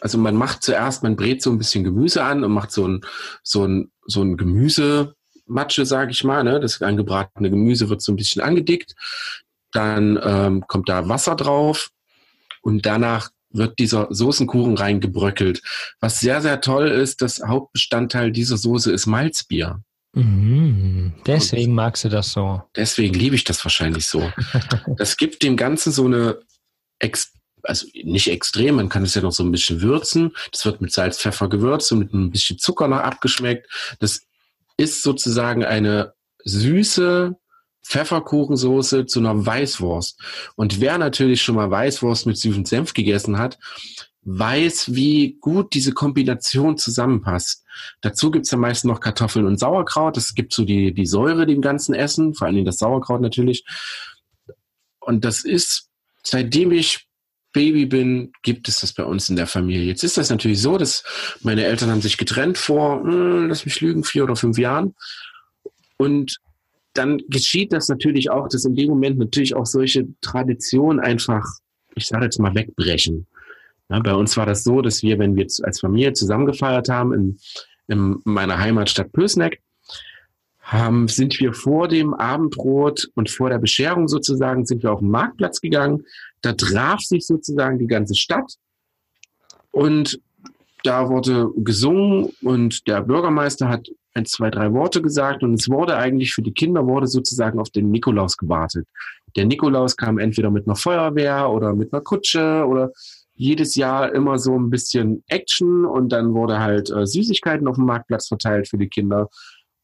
also 0.00 0.18
man 0.18 0.36
macht 0.36 0.62
zuerst, 0.62 1.02
man 1.02 1.16
brät 1.16 1.42
so 1.42 1.50
ein 1.50 1.58
bisschen 1.58 1.82
Gemüse 1.82 2.22
an 2.22 2.44
und 2.44 2.52
macht 2.52 2.70
so 2.70 2.86
ein, 2.86 3.00
so 3.42 3.66
ein, 3.66 3.90
so 4.06 4.22
ein 4.22 4.36
Gemüsematsche, 4.36 5.84
sage 5.84 6.12
ich 6.12 6.22
mal. 6.22 6.44
Ne? 6.44 6.60
Das 6.60 6.80
angebratene 6.80 7.50
Gemüse 7.50 7.88
wird 7.88 8.02
so 8.02 8.12
ein 8.12 8.16
bisschen 8.16 8.40
angedickt. 8.40 8.94
Dann 9.72 10.16
ähm, 10.22 10.64
kommt 10.68 10.88
da 10.88 11.08
Wasser 11.08 11.34
drauf 11.34 11.90
und 12.62 12.86
danach 12.86 13.30
wird 13.50 13.80
dieser 13.80 14.06
Soßenkuchen 14.10 14.76
reingebröckelt. 14.76 15.60
Was 15.98 16.20
sehr, 16.20 16.40
sehr 16.40 16.60
toll 16.60 16.86
ist, 16.86 17.20
das 17.20 17.42
Hauptbestandteil 17.44 18.30
dieser 18.30 18.58
Soße 18.58 18.92
ist 18.92 19.06
Malzbier. 19.06 19.82
Mhm. 20.18 21.12
Deswegen 21.26 21.74
magst 21.74 22.04
du 22.04 22.08
das 22.08 22.32
so. 22.32 22.62
Deswegen 22.76 23.14
liebe 23.14 23.36
ich 23.36 23.44
das 23.44 23.64
wahrscheinlich 23.64 24.06
so. 24.06 24.32
das 24.96 25.16
gibt 25.16 25.42
dem 25.42 25.56
Ganzen 25.56 25.92
so 25.92 26.06
eine, 26.06 26.40
Ex 26.98 27.32
also 27.62 27.86
nicht 27.92 28.30
extrem, 28.30 28.76
man 28.76 28.88
kann 28.88 29.02
es 29.02 29.14
ja 29.14 29.22
noch 29.22 29.32
so 29.32 29.42
ein 29.42 29.52
bisschen 29.52 29.80
würzen. 29.82 30.32
Das 30.52 30.64
wird 30.64 30.80
mit 30.80 30.92
Salz, 30.92 31.18
Pfeffer 31.18 31.48
gewürzt 31.48 31.92
und 31.92 31.98
mit 31.98 32.12
ein 32.12 32.30
bisschen 32.30 32.58
Zucker 32.58 32.88
noch 32.88 32.98
abgeschmeckt. 32.98 33.68
Das 34.00 34.22
ist 34.76 35.02
sozusagen 35.02 35.64
eine 35.64 36.14
süße 36.44 37.36
Pfefferkuchensoße 37.84 39.06
zu 39.06 39.18
einer 39.20 39.46
Weißwurst. 39.46 40.20
Und 40.56 40.80
wer 40.80 40.98
natürlich 40.98 41.42
schon 41.42 41.54
mal 41.54 41.70
Weißwurst 41.70 42.26
mit 42.26 42.38
süßen 42.38 42.64
Senf 42.64 42.94
gegessen 42.94 43.38
hat, 43.38 43.58
weiß, 44.22 44.94
wie 44.94 45.38
gut 45.40 45.74
diese 45.74 45.92
Kombination 45.92 46.76
zusammenpasst. 46.76 47.64
Dazu 48.00 48.30
gibt's 48.30 48.50
ja 48.50 48.58
meist 48.58 48.84
noch 48.84 49.00
Kartoffeln 49.00 49.46
und 49.46 49.58
Sauerkraut. 49.58 50.16
Das 50.16 50.34
gibt 50.34 50.52
so 50.52 50.64
die, 50.64 50.92
die 50.92 51.06
Säure 51.06 51.46
dem 51.46 51.62
ganzen 51.62 51.94
Essen, 51.94 52.34
vor 52.34 52.46
allem 52.46 52.64
das 52.64 52.78
Sauerkraut 52.78 53.20
natürlich. 53.20 53.64
Und 55.00 55.24
das 55.24 55.44
ist, 55.44 55.88
seitdem 56.22 56.72
ich 56.72 57.08
Baby 57.52 57.86
bin, 57.86 58.32
gibt 58.42 58.68
es 58.68 58.80
das 58.80 58.92
bei 58.92 59.04
uns 59.04 59.28
in 59.30 59.36
der 59.36 59.46
Familie. 59.46 59.86
Jetzt 59.86 60.04
ist 60.04 60.18
das 60.18 60.30
natürlich 60.30 60.60
so, 60.60 60.76
dass 60.76 61.02
meine 61.40 61.64
Eltern 61.64 61.90
haben 61.90 62.02
sich 62.02 62.18
getrennt 62.18 62.58
vor, 62.58 63.06
äh, 63.08 63.46
lass 63.46 63.64
mich 63.64 63.80
lügen, 63.80 64.04
vier 64.04 64.24
oder 64.24 64.36
fünf 64.36 64.58
Jahren. 64.58 64.94
Und 65.96 66.38
dann 66.92 67.18
geschieht 67.28 67.72
das 67.72 67.88
natürlich 67.88 68.30
auch, 68.30 68.48
dass 68.48 68.64
in 68.64 68.74
dem 68.74 68.88
Moment 68.90 69.18
natürlich 69.18 69.54
auch 69.54 69.66
solche 69.66 70.06
Traditionen 70.20 71.00
einfach, 71.00 71.44
ich 71.94 72.06
sage 72.06 72.24
jetzt 72.24 72.38
mal, 72.38 72.54
wegbrechen. 72.54 73.26
Ja, 73.90 74.00
bei 74.00 74.14
uns 74.14 74.36
war 74.36 74.46
das 74.46 74.64
so, 74.64 74.82
dass 74.82 75.02
wir, 75.02 75.18
wenn 75.18 75.36
wir 75.36 75.46
als 75.62 75.80
Familie 75.80 76.12
zusammengefeiert 76.12 76.88
haben 76.88 77.12
in, 77.12 77.38
in 77.88 78.20
meiner 78.24 78.58
Heimatstadt 78.58 79.12
Pösneck, 79.12 79.62
haben, 80.60 81.08
sind 81.08 81.40
wir 81.40 81.54
vor 81.54 81.88
dem 81.88 82.12
Abendbrot 82.12 83.08
und 83.14 83.30
vor 83.30 83.48
der 83.48 83.58
Bescherung 83.58 84.06
sozusagen, 84.06 84.66
sind 84.66 84.82
wir 84.82 84.92
auf 84.92 85.00
den 85.00 85.08
Marktplatz 85.08 85.62
gegangen. 85.62 86.04
Da 86.42 86.52
traf 86.52 87.00
sich 87.00 87.26
sozusagen 87.26 87.78
die 87.78 87.86
ganze 87.86 88.14
Stadt 88.14 88.54
und 89.70 90.20
da 90.84 91.08
wurde 91.08 91.50
gesungen 91.56 92.30
und 92.42 92.86
der 92.86 93.00
Bürgermeister 93.00 93.68
hat 93.68 93.88
ein, 94.14 94.26
zwei, 94.26 94.50
drei 94.50 94.72
Worte 94.72 95.00
gesagt 95.00 95.42
und 95.42 95.54
es 95.54 95.68
wurde 95.68 95.96
eigentlich 95.96 96.34
für 96.34 96.42
die 96.42 96.52
Kinder 96.52 96.86
wurde 96.86 97.06
sozusagen 97.06 97.58
auf 97.58 97.70
den 97.70 97.90
Nikolaus 97.90 98.36
gewartet. 98.36 98.86
Der 99.36 99.46
Nikolaus 99.46 99.96
kam 99.96 100.18
entweder 100.18 100.50
mit 100.50 100.66
einer 100.66 100.76
Feuerwehr 100.76 101.50
oder 101.50 101.74
mit 101.74 101.92
einer 101.92 102.02
Kutsche 102.02 102.64
oder 102.66 102.92
jedes 103.38 103.76
Jahr 103.76 104.12
immer 104.12 104.38
so 104.38 104.58
ein 104.58 104.68
bisschen 104.68 105.22
Action 105.28 105.84
und 105.84 106.10
dann 106.10 106.34
wurde 106.34 106.58
halt 106.58 106.90
äh, 106.90 107.06
Süßigkeiten 107.06 107.68
auf 107.68 107.76
dem 107.76 107.86
Marktplatz 107.86 108.26
verteilt 108.26 108.68
für 108.68 108.78
die 108.78 108.88
Kinder. 108.88 109.30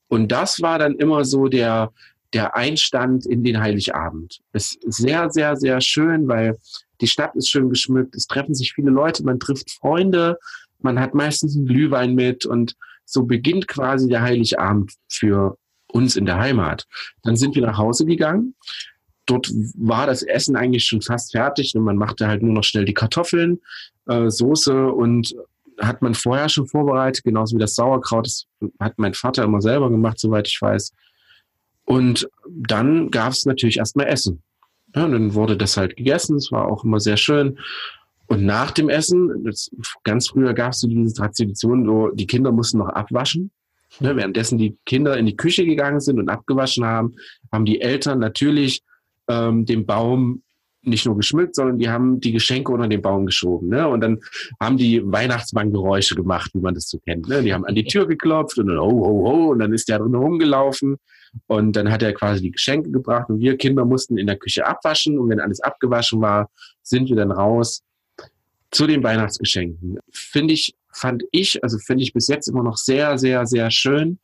Und 0.08 0.32
das 0.32 0.60
war 0.60 0.80
dann 0.80 0.96
immer 0.96 1.24
so 1.24 1.46
der, 1.46 1.92
der 2.32 2.56
Einstand 2.56 3.26
in 3.26 3.44
den 3.44 3.60
Heiligabend. 3.60 4.40
Es 4.52 4.74
ist 4.74 4.96
sehr, 4.96 5.30
sehr, 5.30 5.56
sehr 5.56 5.80
schön, 5.80 6.26
weil 6.26 6.58
die 7.00 7.06
Stadt 7.06 7.36
ist 7.36 7.48
schön 7.48 7.70
geschmückt, 7.70 8.16
es 8.16 8.26
treffen 8.26 8.54
sich 8.54 8.72
viele 8.72 8.90
Leute, 8.90 9.24
man 9.24 9.38
trifft 9.38 9.70
Freunde, 9.70 10.36
man 10.80 10.98
hat 10.98 11.14
meistens 11.14 11.54
einen 11.54 11.66
Glühwein 11.66 12.14
mit 12.14 12.44
und 12.46 12.74
so 13.04 13.22
beginnt 13.22 13.68
quasi 13.68 14.08
der 14.08 14.22
Heiligabend 14.22 14.92
für 15.08 15.56
uns 15.86 16.16
in 16.16 16.26
der 16.26 16.38
Heimat. 16.38 16.86
Dann 17.22 17.36
sind 17.36 17.54
wir 17.54 17.62
nach 17.62 17.78
Hause 17.78 18.04
gegangen. 18.04 18.56
Dort 19.26 19.50
war 19.76 20.06
das 20.06 20.22
Essen 20.22 20.56
eigentlich 20.56 20.84
schon 20.84 21.00
fast 21.00 21.32
fertig 21.32 21.74
und 21.74 21.82
man 21.82 21.96
machte 21.96 22.28
halt 22.28 22.42
nur 22.42 22.52
noch 22.52 22.64
schnell 22.64 22.84
die 22.84 22.94
Kartoffeln, 22.94 23.60
äh, 24.06 24.28
Soße 24.28 24.92
und 24.92 25.34
hat 25.80 26.02
man 26.02 26.14
vorher 26.14 26.48
schon 26.48 26.66
vorbereitet, 26.66 27.24
genauso 27.24 27.56
wie 27.56 27.60
das 27.60 27.74
Sauerkraut. 27.74 28.26
Das 28.26 28.46
hat 28.80 28.98
mein 28.98 29.14
Vater 29.14 29.44
immer 29.44 29.60
selber 29.60 29.90
gemacht, 29.90 30.18
soweit 30.20 30.46
ich 30.46 30.60
weiß. 30.60 30.92
Und 31.84 32.28
dann 32.48 33.10
gab 33.10 33.32
es 33.32 33.46
natürlich 33.46 33.78
erstmal 33.78 34.06
Essen. 34.06 34.42
Ja, 34.94 35.04
und 35.04 35.12
dann 35.12 35.34
wurde 35.34 35.56
das 35.56 35.76
halt 35.76 35.96
gegessen. 35.96 36.36
Es 36.36 36.52
war 36.52 36.68
auch 36.68 36.84
immer 36.84 37.00
sehr 37.00 37.16
schön. 37.16 37.58
Und 38.26 38.44
nach 38.44 38.70
dem 38.70 38.88
Essen, 38.88 39.44
das, 39.44 39.70
ganz 40.02 40.28
früher 40.28 40.54
gab 40.54 40.72
es 40.72 40.80
so 40.80 40.88
diese 40.88 41.14
Tradition, 41.14 41.88
wo 41.88 42.10
die 42.10 42.26
Kinder 42.26 42.52
mussten 42.52 42.78
noch 42.78 42.88
abwaschen. 42.88 43.50
Ne, 44.00 44.16
währenddessen 44.16 44.58
die 44.58 44.76
Kinder 44.86 45.16
in 45.16 45.26
die 45.26 45.36
Küche 45.36 45.64
gegangen 45.64 46.00
sind 46.00 46.18
und 46.18 46.28
abgewaschen 46.28 46.84
haben, 46.84 47.14
haben 47.52 47.64
die 47.64 47.80
Eltern 47.80 48.18
natürlich 48.18 48.82
ähm, 49.28 49.64
den 49.66 49.86
Baum 49.86 50.42
nicht 50.86 51.06
nur 51.06 51.16
geschmückt, 51.16 51.54
sondern 51.54 51.78
die 51.78 51.88
haben 51.88 52.20
die 52.20 52.32
Geschenke 52.32 52.72
unter 52.72 52.88
den 52.88 53.02
Baum 53.02 53.26
geschoben. 53.26 53.68
Ne? 53.68 53.88
Und 53.88 54.00
dann 54.00 54.20
haben 54.60 54.76
die 54.76 55.00
Weihnachtsmanngeräusche 55.04 56.14
gemacht, 56.14 56.50
wie 56.54 56.60
man 56.60 56.74
das 56.74 56.88
so 56.88 56.98
kennt. 56.98 57.28
Ne? 57.28 57.42
Die 57.42 57.54
haben 57.54 57.64
an 57.64 57.74
die 57.74 57.84
Tür 57.84 58.06
geklopft 58.06 58.58
und 58.58 58.68
dann 58.68 58.78
ho, 58.78 58.90
ho, 58.90 59.26
ho, 59.26 59.50
und 59.52 59.60
dann 59.60 59.72
ist 59.72 59.88
der 59.88 59.98
drin 59.98 60.14
rumgelaufen 60.14 60.96
und 61.46 61.74
dann 61.74 61.90
hat 61.90 62.02
er 62.02 62.12
quasi 62.12 62.42
die 62.42 62.50
Geschenke 62.50 62.90
gebracht 62.90 63.28
und 63.28 63.40
wir 63.40 63.56
Kinder 63.56 63.84
mussten 63.84 64.18
in 64.18 64.26
der 64.26 64.36
Küche 64.36 64.66
abwaschen 64.66 65.18
und 65.18 65.28
wenn 65.30 65.40
alles 65.40 65.60
abgewaschen 65.60 66.20
war, 66.20 66.50
sind 66.82 67.08
wir 67.08 67.16
dann 67.16 67.32
raus 67.32 67.82
zu 68.70 68.86
den 68.86 69.02
Weihnachtsgeschenken. 69.02 69.98
Finde 70.10 70.54
ich, 70.54 70.74
fand 70.92 71.24
ich, 71.30 71.62
also 71.62 71.78
finde 71.78 72.02
ich 72.02 72.12
bis 72.12 72.28
jetzt 72.28 72.48
immer 72.48 72.62
noch 72.62 72.76
sehr, 72.76 73.18
sehr, 73.18 73.46
sehr 73.46 73.70
schön. 73.70 74.18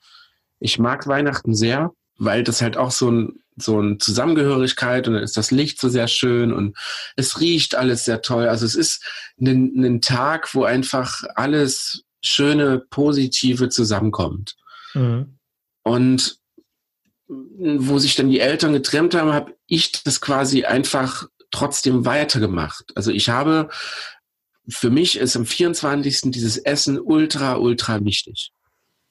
Ich 0.58 0.78
mag 0.78 1.06
Weihnachten 1.06 1.54
sehr, 1.54 1.92
weil 2.20 2.44
das 2.44 2.60
halt 2.60 2.76
auch 2.76 2.90
so 2.90 3.10
ein, 3.10 3.40
so 3.56 3.80
ein 3.80 3.98
Zusammengehörigkeit 3.98 5.08
und 5.08 5.14
dann 5.14 5.22
ist 5.22 5.38
das 5.38 5.50
Licht 5.50 5.80
so 5.80 5.88
sehr 5.88 6.06
schön 6.06 6.52
und 6.52 6.76
es 7.16 7.40
riecht 7.40 7.74
alles 7.74 8.04
sehr 8.04 8.20
toll. 8.20 8.46
Also 8.46 8.66
es 8.66 8.74
ist 8.74 9.02
ein, 9.40 9.82
ein 9.82 10.00
Tag, 10.02 10.54
wo 10.54 10.64
einfach 10.64 11.22
alles 11.34 12.04
schöne, 12.22 12.78
positive 12.90 13.70
zusammenkommt. 13.70 14.54
Mhm. 14.92 15.38
Und 15.82 16.38
wo 17.26 17.98
sich 17.98 18.16
dann 18.16 18.28
die 18.28 18.40
Eltern 18.40 18.74
getrennt 18.74 19.14
haben, 19.14 19.32
habe 19.32 19.56
ich 19.66 19.92
das 20.02 20.20
quasi 20.20 20.64
einfach 20.64 21.26
trotzdem 21.50 22.04
weitergemacht. 22.04 22.92
Also 22.96 23.12
ich 23.12 23.30
habe, 23.30 23.70
für 24.68 24.90
mich 24.90 25.16
ist 25.16 25.36
am 25.36 25.46
24. 25.46 26.32
dieses 26.32 26.58
Essen 26.58 27.00
ultra, 27.00 27.56
ultra 27.56 28.04
wichtig. 28.04 28.52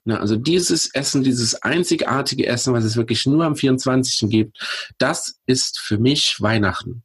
Also 0.05 0.35
dieses 0.35 0.93
Essen, 0.93 1.23
dieses 1.23 1.61
einzigartige 1.61 2.47
Essen, 2.47 2.73
was 2.73 2.83
es 2.83 2.95
wirklich 2.95 3.25
nur 3.25 3.45
am 3.45 3.55
24. 3.55 4.29
gibt, 4.29 4.57
das 4.97 5.39
ist 5.45 5.79
für 5.79 5.97
mich 5.97 6.37
Weihnachten. 6.39 7.03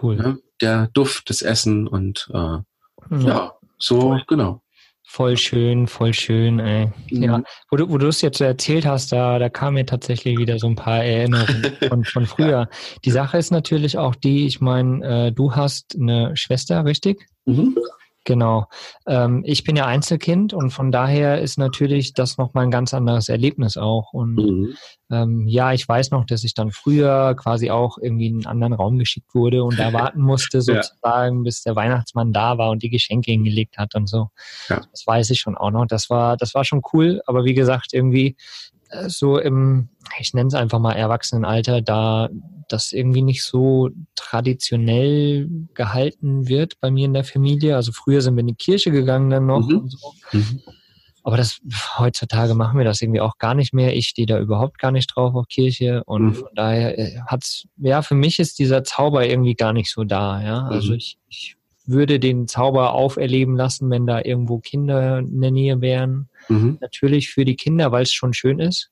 Cool. 0.00 0.40
der 0.62 0.88
Duft 0.94 1.28
des 1.28 1.42
Essen 1.42 1.86
und 1.86 2.30
äh, 2.32 2.38
ja. 2.38 2.64
ja, 3.10 3.52
so, 3.78 4.18
genau. 4.26 4.62
Voll 5.06 5.36
schön, 5.36 5.88
voll 5.88 6.14
schön, 6.14 6.58
ey. 6.58 6.90
Mhm. 7.10 7.22
Ja, 7.22 7.42
wo 7.70 7.76
du, 7.76 7.90
wo 7.90 7.98
du 7.98 8.06
es 8.08 8.22
jetzt 8.22 8.40
erzählt 8.40 8.86
hast, 8.86 9.12
da, 9.12 9.38
da 9.38 9.50
kamen 9.50 9.74
mir 9.74 9.84
tatsächlich 9.84 10.38
wieder 10.38 10.58
so 10.58 10.68
ein 10.68 10.76
paar 10.76 11.04
Erinnerungen 11.04 11.64
von, 11.88 12.04
von 12.04 12.24
früher. 12.24 12.70
Die 13.04 13.10
Sache 13.10 13.36
ist 13.36 13.50
natürlich 13.50 13.98
auch 13.98 14.14
die, 14.14 14.46
ich 14.46 14.62
meine, 14.62 15.26
äh, 15.26 15.32
du 15.32 15.54
hast 15.54 15.96
eine 16.00 16.34
Schwester, 16.34 16.86
richtig? 16.86 17.28
Mhm. 17.44 17.76
Genau. 18.24 18.66
Ähm, 19.06 19.42
ich 19.44 19.64
bin 19.64 19.76
ja 19.76 19.86
Einzelkind 19.86 20.54
und 20.54 20.70
von 20.70 20.92
daher 20.92 21.40
ist 21.40 21.58
natürlich 21.58 22.12
das 22.12 22.38
nochmal 22.38 22.64
ein 22.64 22.70
ganz 22.70 22.94
anderes 22.94 23.28
Erlebnis 23.28 23.76
auch. 23.76 24.12
Und 24.12 24.36
mhm. 24.36 24.74
Ähm, 25.12 25.46
ja, 25.46 25.72
ich 25.74 25.86
weiß 25.86 26.10
noch, 26.10 26.24
dass 26.24 26.42
ich 26.42 26.54
dann 26.54 26.70
früher 26.70 27.34
quasi 27.36 27.70
auch 27.70 27.98
irgendwie 28.00 28.28
in 28.28 28.36
einen 28.36 28.46
anderen 28.46 28.72
Raum 28.72 28.98
geschickt 28.98 29.34
wurde 29.34 29.62
und 29.62 29.78
da 29.78 29.92
warten 29.92 30.22
musste 30.22 30.62
sozusagen, 30.62 31.38
ja. 31.38 31.42
bis 31.42 31.62
der 31.62 31.76
Weihnachtsmann 31.76 32.32
da 32.32 32.56
war 32.56 32.70
und 32.70 32.82
die 32.82 32.88
Geschenke 32.88 33.30
hingelegt 33.30 33.76
hat 33.76 33.94
und 33.94 34.08
so. 34.08 34.30
Ja. 34.68 34.80
Das 34.90 35.06
weiß 35.06 35.30
ich 35.30 35.40
schon 35.40 35.56
auch 35.56 35.70
noch. 35.70 35.86
Das 35.86 36.08
war, 36.08 36.38
das 36.38 36.54
war 36.54 36.64
schon 36.64 36.80
cool. 36.94 37.20
Aber 37.26 37.44
wie 37.44 37.52
gesagt, 37.52 37.92
irgendwie 37.92 38.36
äh, 38.88 39.10
so 39.10 39.38
im, 39.38 39.90
ich 40.18 40.32
nenne 40.32 40.48
es 40.48 40.54
einfach 40.54 40.78
mal 40.78 40.94
Erwachsenenalter, 40.94 41.82
da 41.82 42.30
das 42.68 42.92
irgendwie 42.92 43.22
nicht 43.22 43.44
so 43.44 43.90
traditionell 44.14 45.46
gehalten 45.74 46.48
wird 46.48 46.80
bei 46.80 46.90
mir 46.90 47.04
in 47.04 47.12
der 47.12 47.24
Familie. 47.24 47.76
Also 47.76 47.92
früher 47.92 48.22
sind 48.22 48.34
wir 48.34 48.40
in 48.40 48.46
die 48.46 48.54
Kirche 48.54 48.90
gegangen 48.90 49.28
dann 49.28 49.44
noch 49.44 49.68
mhm. 49.68 49.78
und 49.78 49.90
so. 49.90 50.14
Mhm. 50.32 50.62
Aber 51.24 51.36
das 51.36 51.60
heutzutage 51.98 52.54
machen 52.54 52.78
wir 52.78 52.84
das 52.84 53.00
irgendwie 53.00 53.20
auch 53.20 53.38
gar 53.38 53.54
nicht 53.54 53.72
mehr. 53.72 53.94
Ich 53.94 54.08
stehe 54.08 54.26
da 54.26 54.40
überhaupt 54.40 54.78
gar 54.78 54.90
nicht 54.90 55.06
drauf 55.14 55.34
auf 55.34 55.46
Kirche 55.46 56.02
und 56.04 56.22
mhm. 56.22 56.34
von 56.34 56.48
daher 56.54 56.98
äh, 56.98 57.20
hat's 57.26 57.66
ja 57.78 58.02
für 58.02 58.16
mich 58.16 58.38
ist 58.40 58.58
dieser 58.58 58.82
Zauber 58.82 59.26
irgendwie 59.26 59.54
gar 59.54 59.72
nicht 59.72 59.90
so 59.90 60.04
da. 60.04 60.42
Ja, 60.42 60.62
also 60.66 60.90
mhm. 60.90 60.98
ich, 60.98 61.18
ich 61.28 61.56
würde 61.86 62.18
den 62.18 62.48
Zauber 62.48 62.92
auferleben 62.92 63.56
lassen, 63.56 63.90
wenn 63.90 64.06
da 64.06 64.20
irgendwo 64.22 64.58
Kinder 64.58 65.18
in 65.18 65.40
der 65.40 65.50
Nähe 65.50 65.80
wären. 65.80 66.28
Mhm. 66.48 66.78
Natürlich 66.80 67.30
für 67.30 67.44
die 67.44 67.56
Kinder, 67.56 67.92
weil 67.92 68.02
es 68.02 68.12
schon 68.12 68.32
schön 68.32 68.58
ist. 68.58 68.90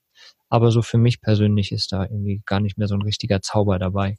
Aber 0.49 0.73
so 0.73 0.83
für 0.83 0.99
mich 0.99 1.21
persönlich 1.21 1.71
ist 1.71 1.93
da 1.93 2.03
irgendwie 2.03 2.43
gar 2.45 2.61
nicht 2.61 2.77
mehr 2.77 2.89
so 2.89 2.95
ein 2.95 3.03
richtiger 3.03 3.41
Zauber 3.41 3.79
dabei. 3.79 4.17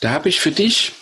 Da 0.00 0.10
habe 0.10 0.28
ich 0.28 0.40
für 0.40 0.52
dich 0.52 0.92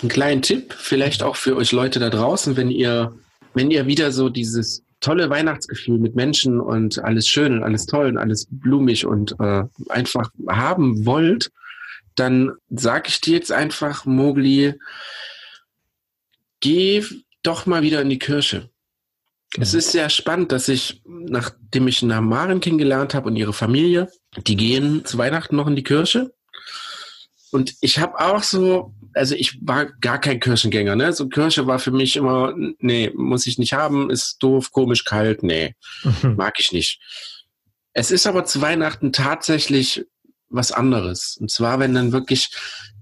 einen 0.00 0.08
kleinen 0.08 0.42
Tipp, 0.42 0.74
vielleicht 0.78 1.22
auch 1.22 1.34
für 1.34 1.56
euch 1.56 1.72
Leute 1.72 1.98
da 1.98 2.08
draußen, 2.08 2.56
wenn 2.56 2.70
ihr, 2.70 3.14
wenn 3.54 3.70
ihr 3.72 3.86
wieder 3.86 4.12
so 4.12 4.28
dieses 4.28 4.84
tolle 5.00 5.30
Weihnachtsgefühl 5.30 5.98
mit 5.98 6.14
Menschen 6.14 6.60
und 6.60 6.98
alles 6.98 7.28
schön 7.28 7.52
und 7.52 7.62
alles 7.62 7.86
toll 7.86 8.06
und 8.06 8.18
alles 8.18 8.48
blumig 8.50 9.06
und 9.06 9.36
äh, 9.38 9.64
einfach 9.88 10.30
haben 10.48 11.06
wollt, 11.06 11.50
dann 12.14 12.52
sage 12.68 13.04
ich 13.08 13.20
dir 13.20 13.34
jetzt 13.34 13.52
einfach, 13.52 14.04
Mogli, 14.04 14.74
geh 16.60 17.04
doch 17.42 17.66
mal 17.66 17.82
wieder 17.82 18.02
in 18.02 18.10
die 18.10 18.18
Kirche. 18.18 18.70
Genau. 19.50 19.62
Es 19.62 19.72
ist 19.72 19.92
sehr 19.92 20.10
spannend, 20.10 20.52
dass 20.52 20.68
ich, 20.68 21.02
nachdem 21.06 21.88
ich 21.88 22.02
Maren 22.02 22.60
kennengelernt 22.60 23.14
habe 23.14 23.28
und 23.28 23.36
ihre 23.36 23.54
Familie, 23.54 24.10
die 24.46 24.56
gehen 24.56 25.04
zu 25.04 25.16
Weihnachten 25.16 25.56
noch 25.56 25.66
in 25.66 25.76
die 25.76 25.84
Kirche. 25.84 26.34
Und 27.50 27.74
ich 27.80 27.98
habe 27.98 28.20
auch 28.20 28.42
so, 28.42 28.94
also 29.14 29.34
ich 29.34 29.58
war 29.62 29.86
gar 29.86 30.20
kein 30.20 30.40
Kirchengänger, 30.40 30.96
ne? 30.96 31.12
So 31.12 31.28
Kirche 31.28 31.66
war 31.66 31.78
für 31.78 31.90
mich 31.90 32.16
immer, 32.16 32.54
nee, 32.78 33.10
muss 33.14 33.46
ich 33.46 33.58
nicht 33.58 33.72
haben, 33.72 34.10
ist 34.10 34.38
doof, 34.40 34.70
komisch, 34.72 35.04
kalt, 35.04 35.42
nee, 35.42 35.74
mhm. 36.02 36.36
mag 36.36 36.58
ich 36.58 36.72
nicht. 36.72 37.00
Es 37.92 38.10
ist 38.10 38.26
aber 38.26 38.44
zu 38.44 38.60
Weihnachten 38.60 39.12
tatsächlich 39.12 40.04
was 40.50 40.72
anderes. 40.72 41.36
Und 41.40 41.50
zwar, 41.50 41.78
wenn 41.78 41.94
dann 41.94 42.12
wirklich 42.12 42.50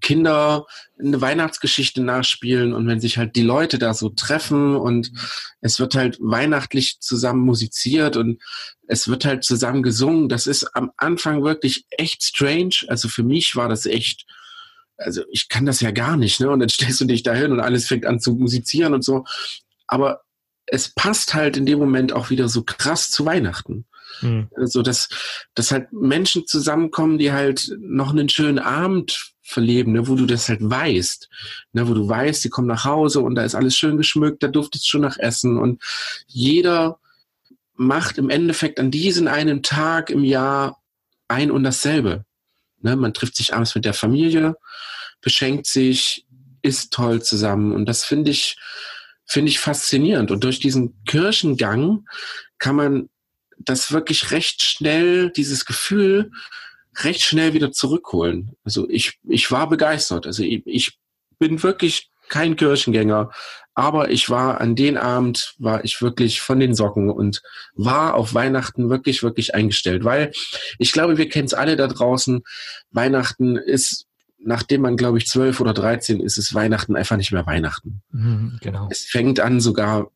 Kinder 0.00 0.66
eine 0.98 1.20
Weihnachtsgeschichte 1.20 2.02
nachspielen 2.02 2.72
und 2.72 2.86
wenn 2.86 3.00
sich 3.00 3.18
halt 3.18 3.36
die 3.36 3.42
Leute 3.42 3.78
da 3.78 3.94
so 3.94 4.08
treffen 4.08 4.76
und 4.76 5.12
es 5.60 5.78
wird 5.78 5.94
halt 5.94 6.18
weihnachtlich 6.20 7.00
zusammen 7.00 7.40
musiziert 7.44 8.16
und 8.16 8.42
es 8.88 9.08
wird 9.08 9.24
halt 9.24 9.44
zusammen 9.44 9.82
gesungen. 9.82 10.28
Das 10.28 10.46
ist 10.46 10.64
am 10.74 10.90
Anfang 10.96 11.42
wirklich 11.44 11.86
echt 11.90 12.22
strange. 12.22 12.84
Also 12.88 13.08
für 13.08 13.22
mich 13.22 13.56
war 13.56 13.68
das 13.68 13.86
echt, 13.86 14.26
also 14.96 15.22
ich 15.30 15.48
kann 15.48 15.66
das 15.66 15.80
ja 15.80 15.90
gar 15.90 16.16
nicht, 16.16 16.40
ne? 16.40 16.50
Und 16.50 16.60
dann 16.60 16.68
stellst 16.68 17.00
du 17.00 17.04
dich 17.04 17.22
da 17.22 17.34
hin 17.34 17.52
und 17.52 17.60
alles 17.60 17.86
fängt 17.86 18.06
an 18.06 18.20
zu 18.20 18.34
musizieren 18.34 18.94
und 18.94 19.02
so. 19.02 19.24
Aber 19.86 20.22
es 20.66 20.88
passt 20.88 21.34
halt 21.34 21.56
in 21.56 21.66
dem 21.66 21.78
Moment 21.78 22.12
auch 22.12 22.30
wieder 22.30 22.48
so 22.48 22.64
krass 22.64 23.10
zu 23.10 23.24
Weihnachten. 23.24 23.86
Mhm. 24.20 24.48
So, 24.64 24.82
dass, 24.82 25.08
dass 25.54 25.70
halt 25.70 25.92
Menschen 25.92 26.46
zusammenkommen, 26.46 27.18
die 27.18 27.32
halt 27.32 27.74
noch 27.78 28.10
einen 28.10 28.28
schönen 28.28 28.58
Abend 28.58 29.32
verleben, 29.42 29.92
ne, 29.92 30.08
wo 30.08 30.16
du 30.16 30.26
das 30.26 30.48
halt 30.48 30.60
weißt, 30.62 31.28
ne, 31.72 31.88
wo 31.88 31.94
du 31.94 32.08
weißt, 32.08 32.44
die 32.44 32.48
kommen 32.48 32.66
nach 32.66 32.84
Hause 32.84 33.20
und 33.20 33.36
da 33.36 33.44
ist 33.44 33.54
alles 33.54 33.76
schön 33.76 33.96
geschmückt, 33.96 34.42
da 34.42 34.48
duftet 34.48 34.82
es 34.82 34.88
schon 34.88 35.02
nach 35.02 35.18
Essen 35.18 35.56
und 35.58 35.82
jeder 36.26 36.98
macht 37.76 38.18
im 38.18 38.28
Endeffekt 38.28 38.80
an 38.80 38.90
diesem 38.90 39.28
einen 39.28 39.62
Tag 39.62 40.10
im 40.10 40.24
Jahr 40.24 40.82
ein 41.28 41.50
und 41.50 41.62
dasselbe. 41.62 42.24
Ne, 42.80 42.96
man 42.96 43.14
trifft 43.14 43.36
sich 43.36 43.54
abends 43.54 43.74
mit 43.74 43.84
der 43.84 43.94
Familie, 43.94 44.56
beschenkt 45.20 45.66
sich, 45.66 46.26
isst 46.62 46.92
toll 46.92 47.22
zusammen 47.22 47.72
und 47.72 47.86
das 47.86 48.04
finde 48.04 48.32
ich, 48.32 48.56
finde 49.24 49.50
ich 49.50 49.60
faszinierend. 49.60 50.30
Und 50.30 50.42
durch 50.42 50.58
diesen 50.58 51.02
Kirchengang 51.04 52.06
kann 52.58 52.76
man 52.76 53.08
das 53.68 53.92
wirklich 53.92 54.30
recht 54.30 54.62
schnell, 54.62 55.30
dieses 55.30 55.66
Gefühl, 55.66 56.30
recht 57.04 57.22
schnell 57.22 57.52
wieder 57.52 57.72
zurückholen. 57.72 58.56
Also 58.64 58.88
ich, 58.88 59.18
ich 59.28 59.50
war 59.50 59.68
begeistert. 59.68 60.26
Also 60.26 60.42
ich, 60.42 60.62
ich 60.66 60.98
bin 61.38 61.62
wirklich 61.62 62.10
kein 62.28 62.56
Kirchengänger, 62.56 63.30
aber 63.74 64.10
ich 64.10 64.30
war 64.30 64.60
an 64.60 64.74
den 64.74 64.96
Abend, 64.96 65.54
war 65.58 65.84
ich 65.84 66.00
wirklich 66.00 66.40
von 66.40 66.58
den 66.58 66.74
Socken 66.74 67.10
und 67.10 67.42
war 67.74 68.14
auf 68.14 68.34
Weihnachten 68.34 68.88
wirklich, 68.88 69.22
wirklich 69.22 69.54
eingestellt, 69.54 70.02
weil 70.04 70.32
ich 70.78 70.92
glaube, 70.92 71.18
wir 71.18 71.28
kennen 71.28 71.44
es 71.46 71.54
alle 71.54 71.76
da 71.76 71.86
draußen. 71.86 72.42
Weihnachten 72.90 73.56
ist, 73.56 74.06
nachdem 74.38 74.80
man, 74.80 74.96
glaube 74.96 75.18
ich, 75.18 75.26
zwölf 75.26 75.60
oder 75.60 75.74
dreizehn 75.74 76.20
ist, 76.20 76.38
ist 76.38 76.54
Weihnachten 76.54 76.96
einfach 76.96 77.16
nicht 77.16 77.32
mehr 77.32 77.46
Weihnachten. 77.46 78.02
Mhm, 78.10 78.58
genau. 78.62 78.88
Es 78.90 79.04
fängt 79.04 79.40
an 79.40 79.60
sogar 79.60 80.10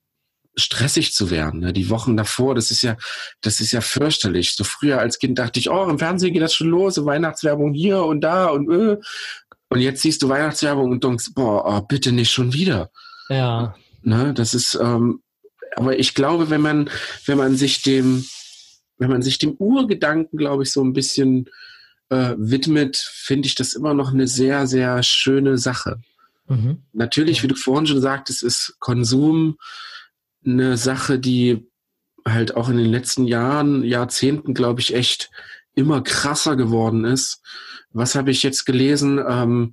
stressig 0.57 1.13
zu 1.13 1.31
werden. 1.31 1.61
Ne? 1.61 1.73
Die 1.73 1.91
Wochen 1.91 2.17
davor, 2.17 2.55
das 2.55 2.71
ist 2.71 2.83
ja, 2.83 2.97
das 3.41 3.61
ist 3.61 3.73
ja 3.73 3.81
fürchterlich. 3.81 4.55
So 4.55 4.65
früher 4.65 4.99
als 4.99 5.19
Kind 5.19 5.39
dachte 5.39 5.61
ich, 5.61 5.71
oh, 5.71 5.89
im 5.89 5.99
Fernsehen 5.99 6.33
geht 6.33 6.43
das 6.43 6.55
schon 6.55 6.69
los, 6.69 7.05
Weihnachtswerbung 7.05 7.73
hier 7.73 8.03
und 8.03 8.21
da 8.21 8.47
und 8.47 8.71
äh. 8.71 8.97
Und 9.69 9.81
jetzt 9.81 10.03
siehst 10.03 10.23
du 10.23 10.29
Weihnachtswerbung 10.29 10.91
und 10.91 11.05
denkst, 11.05 11.31
boah, 11.35 11.65
oh, 11.65 11.81
bitte 11.83 12.11
nicht 12.11 12.33
schon 12.33 12.53
wieder. 12.53 12.91
Ja. 13.29 13.77
Ne, 14.03 14.35
das 14.35 14.55
ist, 14.55 14.77
ähm, 14.81 15.23
aber 15.77 15.99
ich 15.99 16.15
glaube, 16.15 16.51
wenn 16.51 16.61
man, 16.61 16.91
wenn 17.27 17.39
man 17.39 17.55
sich 17.57 17.83
dem, 17.83 18.25
wenn 18.99 19.11
man 19.11 19.23
sich 19.23 19.39
dem 19.39 19.53
Urgedanken, 19.53 20.37
glaube 20.37 20.65
ich, 20.65 20.73
so 20.73 20.83
ein 20.83 20.93
bisschen 20.93 21.49
äh, 22.09 22.35
widmet, 22.37 22.97
finde 22.97 23.47
ich 23.47 23.55
das 23.55 23.75
immer 23.75 23.95
noch 23.95 24.13
eine 24.13 24.27
sehr, 24.27 24.67
sehr 24.67 25.03
schöne 25.05 25.57
Sache. 25.59 26.01
Mhm. 26.49 26.83
Natürlich, 26.93 27.39
Ja. 27.39 27.43
wie 27.45 27.49
du 27.49 27.55
vorhin 27.55 27.87
schon 27.87 28.01
sagtest, 28.01 28.43
ist 28.43 28.75
Konsum 28.81 29.57
eine 30.45 30.77
Sache, 30.77 31.19
die 31.19 31.67
halt 32.27 32.57
auch 32.57 32.69
in 32.69 32.77
den 32.77 32.91
letzten 32.91 33.27
Jahren, 33.27 33.83
Jahrzehnten, 33.83 34.55
glaube 34.55 34.81
ich, 34.81 34.95
echt 34.95 35.31
immer 35.75 36.03
krasser 36.03 36.57
geworden 36.57 37.05
ist. 37.05 37.43
Was 37.93 38.15
habe 38.15 38.31
ich 38.31 38.43
jetzt 38.43 38.67
gelesen? 38.67 39.23
Ähm, 39.27 39.73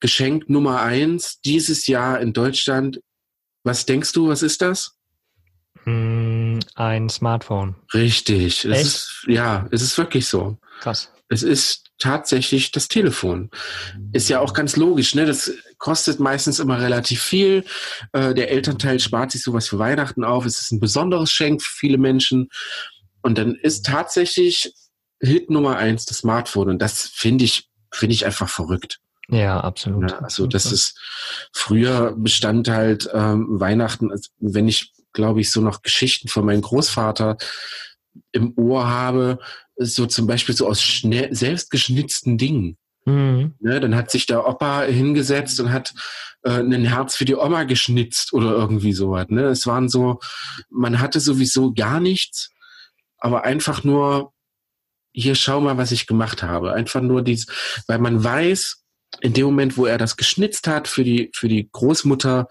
Geschenk 0.00 0.48
Nummer 0.48 0.82
eins 0.82 1.40
dieses 1.40 1.86
Jahr 1.86 2.20
in 2.20 2.32
Deutschland. 2.32 3.00
Was 3.64 3.86
denkst 3.86 4.12
du, 4.12 4.28
was 4.28 4.42
ist 4.42 4.62
das? 4.62 4.96
Mm, 5.84 6.60
Ein 6.74 7.08
Smartphone. 7.08 7.74
Richtig. 7.92 8.64
Es 8.64 8.82
ist, 8.82 9.24
ja, 9.26 9.66
es 9.70 9.82
ist 9.82 9.98
wirklich 9.98 10.26
so. 10.26 10.58
Krass. 10.80 11.12
Es 11.28 11.42
ist 11.42 11.87
tatsächlich 11.98 12.70
das 12.70 12.88
Telefon. 12.88 13.50
Ist 14.12 14.28
ja 14.28 14.40
auch 14.40 14.52
ganz 14.52 14.76
logisch, 14.76 15.14
ne? 15.14 15.26
Das 15.26 15.52
kostet 15.78 16.20
meistens 16.20 16.58
immer 16.58 16.80
relativ 16.80 17.22
viel. 17.22 17.64
Äh, 18.12 18.34
der 18.34 18.50
Elternteil 18.50 19.00
spart 19.00 19.32
sich 19.32 19.42
sowas 19.42 19.68
für 19.68 19.78
Weihnachten 19.78 20.24
auf. 20.24 20.44
Es 20.46 20.60
ist 20.60 20.72
ein 20.72 20.80
besonderes 20.80 21.30
Schenk 21.30 21.62
für 21.62 21.76
viele 21.76 21.98
Menschen. 21.98 22.48
Und 23.22 23.38
dann 23.38 23.54
ist 23.54 23.86
tatsächlich 23.86 24.72
Hit 25.20 25.50
Nummer 25.50 25.76
eins 25.76 26.04
das 26.06 26.18
Smartphone. 26.18 26.70
Und 26.70 26.82
das 26.82 27.02
finde 27.02 27.44
ich, 27.44 27.68
finde 27.92 28.14
ich 28.14 28.24
einfach 28.24 28.48
verrückt. 28.48 29.00
Ja, 29.30 29.60
absolut. 29.60 30.02
Ne? 30.02 30.22
Also 30.22 30.46
das 30.46 30.72
ist 30.72 30.98
früher 31.52 32.14
bestand 32.16 32.68
halt 32.68 33.10
ähm, 33.12 33.60
Weihnachten, 33.60 34.10
wenn 34.38 34.68
ich, 34.68 34.92
glaube 35.12 35.40
ich, 35.40 35.50
so 35.50 35.60
noch 35.60 35.82
Geschichten 35.82 36.28
von 36.28 36.46
meinem 36.46 36.62
Großvater 36.62 37.36
im 38.32 38.54
Ohr 38.56 38.88
habe, 38.88 39.38
so 39.78 40.06
zum 40.06 40.26
Beispiel 40.26 40.54
so 40.54 40.66
aus 40.66 40.82
schnell, 40.82 41.34
selbstgeschnitzten 41.34 42.36
Dingen. 42.36 42.76
Mhm. 43.04 43.54
Ne? 43.60 43.80
Dann 43.80 43.94
hat 43.94 44.10
sich 44.10 44.26
der 44.26 44.46
Opa 44.46 44.82
hingesetzt 44.82 45.60
und 45.60 45.72
hat 45.72 45.94
äh, 46.42 46.60
ein 46.60 46.84
Herz 46.84 47.16
für 47.16 47.24
die 47.24 47.36
Oma 47.36 47.64
geschnitzt 47.64 48.32
oder 48.32 48.52
irgendwie 48.52 48.92
sowas. 48.92 49.26
Ne? 49.28 49.44
Es 49.44 49.66
waren 49.66 49.88
so, 49.88 50.20
man 50.68 51.00
hatte 51.00 51.20
sowieso 51.20 51.72
gar 51.72 52.00
nichts, 52.00 52.50
aber 53.18 53.44
einfach 53.44 53.84
nur, 53.84 54.32
hier 55.12 55.34
schau 55.34 55.60
mal, 55.60 55.78
was 55.78 55.90
ich 55.90 56.06
gemacht 56.06 56.42
habe. 56.42 56.72
Einfach 56.74 57.00
nur 57.00 57.22
dies, 57.22 57.46
weil 57.86 57.98
man 57.98 58.22
weiß, 58.22 58.84
in 59.20 59.32
dem 59.32 59.46
Moment, 59.46 59.76
wo 59.76 59.86
er 59.86 59.98
das 59.98 60.16
geschnitzt 60.16 60.68
hat 60.68 60.86
für 60.86 61.02
die, 61.02 61.30
für 61.34 61.48
die 61.48 61.68
Großmutter, 61.72 62.48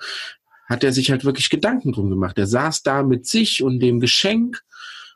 hat 0.67 0.83
er 0.83 0.91
sich 0.91 1.11
halt 1.11 1.23
wirklich 1.23 1.49
Gedanken 1.49 1.93
drum 1.93 2.09
gemacht. 2.09 2.37
Er 2.37 2.47
saß 2.47 2.83
da 2.83 3.03
mit 3.03 3.25
sich 3.25 3.63
und 3.63 3.79
dem 3.79 3.99
Geschenk 3.99 4.61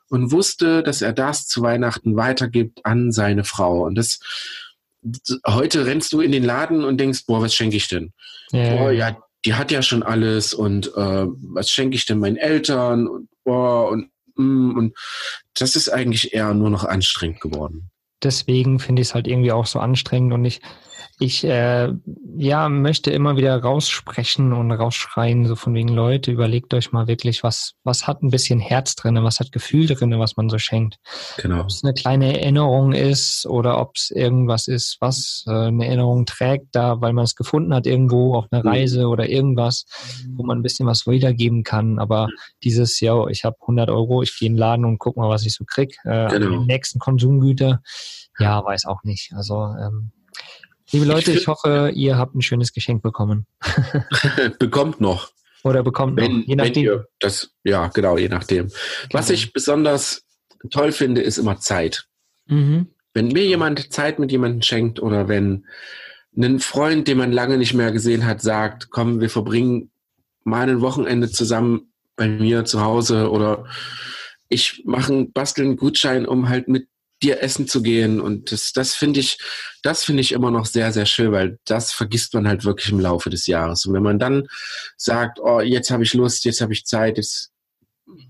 und 0.08 0.32
wusste, 0.32 0.82
dass 0.82 1.02
er 1.02 1.12
das 1.12 1.46
zu 1.46 1.62
Weihnachten 1.62 2.16
weitergibt 2.16 2.84
an 2.84 3.12
seine 3.12 3.44
Frau. 3.44 3.84
Und 3.84 3.96
das, 3.96 4.20
heute 5.46 5.86
rennst 5.86 6.12
du 6.12 6.20
in 6.20 6.32
den 6.32 6.44
Laden 6.44 6.84
und 6.84 6.98
denkst, 6.98 7.26
boah, 7.26 7.42
was 7.42 7.54
schenke 7.54 7.76
ich 7.76 7.88
denn? 7.88 8.12
Ja, 8.52 8.76
Boah, 8.76 8.90
ja, 8.92 9.16
die 9.44 9.54
hat 9.54 9.70
ja 9.70 9.82
schon 9.82 10.02
alles 10.02 10.54
und 10.54 10.88
äh, 10.94 11.26
was 11.26 11.70
schenke 11.70 11.96
ich 11.96 12.06
denn 12.06 12.18
meinen 12.18 12.36
Eltern 12.36 13.08
und 13.08 13.28
boah, 13.44 13.88
und 13.88 14.10
mm, 14.36 14.76
und 14.78 14.96
das 15.54 15.74
ist 15.74 15.88
eigentlich 15.88 16.32
eher 16.34 16.54
nur 16.54 16.70
noch 16.70 16.84
anstrengend 16.84 17.40
geworden. 17.40 17.90
deswegen 18.22 18.78
finde 18.78 19.02
ich 19.02 19.08
es 19.08 19.14
halt 19.14 19.26
irgendwie 19.26 19.50
auch 19.52 19.66
so 19.66 19.80
anstrengend 19.80 20.32
und 20.32 20.44
ich, 20.44 20.60
ich 21.22 21.44
äh, 21.44 21.92
ja, 22.36 22.68
möchte 22.68 23.10
immer 23.10 23.36
wieder 23.36 23.56
raussprechen 23.56 24.52
und 24.52 24.72
rausschreien, 24.72 25.46
so 25.46 25.54
von 25.54 25.74
wegen 25.74 25.88
Leute, 25.88 26.32
überlegt 26.32 26.74
euch 26.74 26.90
mal 26.90 27.06
wirklich, 27.06 27.42
was, 27.42 27.74
was 27.84 28.06
hat 28.06 28.22
ein 28.22 28.30
bisschen 28.30 28.58
Herz 28.58 28.96
drinne, 28.96 29.22
was 29.22 29.38
hat 29.38 29.52
Gefühl 29.52 29.86
drinne, 29.86 30.18
was 30.18 30.36
man 30.36 30.48
so 30.48 30.58
schenkt. 30.58 30.96
Genau. 31.38 31.60
Ob 31.60 31.66
es 31.68 31.82
eine 31.84 31.94
kleine 31.94 32.38
Erinnerung 32.40 32.92
ist 32.92 33.46
oder 33.46 33.80
ob 33.80 33.92
es 33.96 34.10
irgendwas 34.10 34.66
ist, 34.66 34.96
was 35.00 35.44
äh, 35.46 35.52
eine 35.52 35.86
Erinnerung 35.86 36.26
trägt, 36.26 36.66
da, 36.72 37.00
weil 37.00 37.12
man 37.12 37.24
es 37.24 37.36
gefunden 37.36 37.72
hat 37.72 37.86
irgendwo 37.86 38.34
auf 38.34 38.46
einer 38.50 38.62
Mhm. 38.62 38.68
Reise 38.68 39.06
oder 39.08 39.28
irgendwas, 39.28 39.84
wo 40.34 40.44
man 40.44 40.58
ein 40.58 40.62
bisschen 40.62 40.86
was 40.86 41.06
wiedergeben 41.06 41.62
kann. 41.62 41.98
Aber 41.98 42.28
dieses, 42.64 42.98
ja, 43.00 43.26
ich 43.28 43.44
habe 43.44 43.56
100 43.60 43.90
Euro, 43.90 44.22
ich 44.22 44.36
gehe 44.38 44.48
in 44.48 44.54
den 44.54 44.58
Laden 44.58 44.84
und 44.84 44.98
guck 44.98 45.16
mal, 45.16 45.28
was 45.28 45.46
ich 45.46 45.54
so 45.54 45.64
krieg. 45.64 45.96
Äh, 46.04 46.28
Genau. 46.28 46.50
den 46.50 46.66
nächsten 46.66 46.98
Konsumgüter, 46.98 47.80
ja, 48.38 48.64
weiß 48.64 48.86
auch 48.86 49.02
nicht. 49.04 49.32
Also, 49.34 49.66
ähm, 49.78 50.10
liebe 50.92 51.04
Leute, 51.06 51.32
Ich 51.32 51.46
hoffe, 51.48 51.90
ihr 51.94 52.16
habt 52.16 52.34
ein 52.34 52.42
schönes 52.42 52.72
Geschenk 52.72 53.02
bekommen. 53.02 53.46
Bekommt 54.58 55.00
noch. 55.00 55.30
Oder 55.64 55.82
bekommt 55.82 56.16
noch, 56.16 56.22
Wenn, 56.24 56.42
je 56.42 56.48
wenn 56.50 56.56
nachdem. 56.56 57.04
das, 57.20 57.50
ja, 57.64 57.88
genau, 57.88 58.18
je 58.18 58.28
nachdem. 58.28 58.68
Was 59.12 59.26
Genau. 59.26 59.34
ich 59.38 59.52
besonders 59.52 60.24
toll 60.70 60.92
finde, 60.92 61.20
ist 61.22 61.38
immer 61.38 61.58
Zeit. 61.60 62.04
Mhm. 62.46 62.88
Wenn 63.14 63.28
mir 63.28 63.44
jemand 63.44 63.92
Zeit 63.92 64.18
mit 64.18 64.32
jemandem 64.32 64.62
schenkt 64.62 65.00
oder 65.00 65.28
wenn 65.28 65.66
ein 66.36 66.60
Freund, 66.60 67.06
den 67.08 67.18
man 67.18 67.30
lange 67.32 67.58
nicht 67.58 67.74
mehr 67.74 67.92
gesehen 67.92 68.24
hat, 68.26 68.40
sagt, 68.40 68.90
komm, 68.90 69.20
wir 69.20 69.28
verbringen 69.30 69.90
mal 70.44 70.68
ein 70.68 70.80
Wochenende 70.80 71.30
zusammen 71.30 71.92
bei 72.16 72.26
mir 72.28 72.64
zu 72.64 72.80
Hause 72.82 73.30
oder 73.30 73.66
ich 74.48 74.82
mache 74.84 75.12
einen 75.12 75.32
basteln 75.32 75.68
einen 75.68 75.76
Gutschein, 75.76 76.26
um 76.26 76.48
halt 76.48 76.68
mit 76.68 76.88
dir 77.22 77.42
essen 77.42 77.68
zu 77.68 77.82
gehen 77.82 78.20
und 78.20 78.52
das, 78.52 78.72
das 78.72 78.94
finde 78.94 79.20
ich, 79.20 79.38
das 79.82 80.04
finde 80.04 80.20
ich 80.20 80.32
immer 80.32 80.50
noch 80.50 80.66
sehr, 80.66 80.92
sehr 80.92 81.06
schön, 81.06 81.32
weil 81.32 81.58
das 81.64 81.92
vergisst 81.92 82.34
man 82.34 82.48
halt 82.48 82.64
wirklich 82.64 82.90
im 82.90 83.00
Laufe 83.00 83.30
des 83.30 83.46
Jahres. 83.46 83.86
Und 83.86 83.94
wenn 83.94 84.02
man 84.02 84.18
dann 84.18 84.48
sagt, 84.96 85.38
oh, 85.40 85.60
jetzt 85.60 85.90
habe 85.90 86.02
ich 86.02 86.14
Lust, 86.14 86.44
jetzt 86.44 86.60
habe 86.60 86.72
ich 86.72 86.84
Zeit, 86.84 87.16
jetzt 87.16 87.52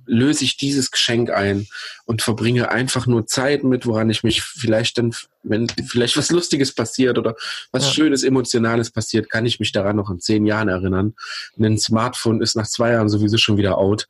löse 0.06 0.44
ich 0.44 0.56
dieses 0.56 0.90
Geschenk 0.90 1.30
ein 1.30 1.66
und 2.04 2.22
verbringe 2.22 2.70
einfach 2.70 3.06
nur 3.06 3.26
Zeit 3.26 3.64
mit, 3.64 3.86
woran 3.86 4.10
ich 4.10 4.22
mich 4.22 4.42
vielleicht 4.42 4.98
dann, 4.98 5.14
wenn 5.42 5.68
vielleicht 5.68 6.16
was 6.16 6.30
Lustiges 6.30 6.74
passiert 6.74 7.18
oder 7.18 7.34
was 7.70 7.86
Ja. 7.86 7.92
Schönes, 7.92 8.22
Emotionales 8.22 8.90
passiert, 8.90 9.30
kann 9.30 9.46
ich 9.46 9.60
mich 9.60 9.72
daran 9.72 9.96
noch 9.96 10.10
in 10.10 10.20
zehn 10.20 10.46
Jahren 10.46 10.68
erinnern. 10.68 11.14
Ein 11.58 11.78
Smartphone 11.78 12.42
ist 12.42 12.56
nach 12.56 12.68
zwei 12.68 12.92
Jahren 12.92 13.08
sowieso 13.08 13.38
schon 13.38 13.56
wieder 13.56 13.78
out. 13.78 14.08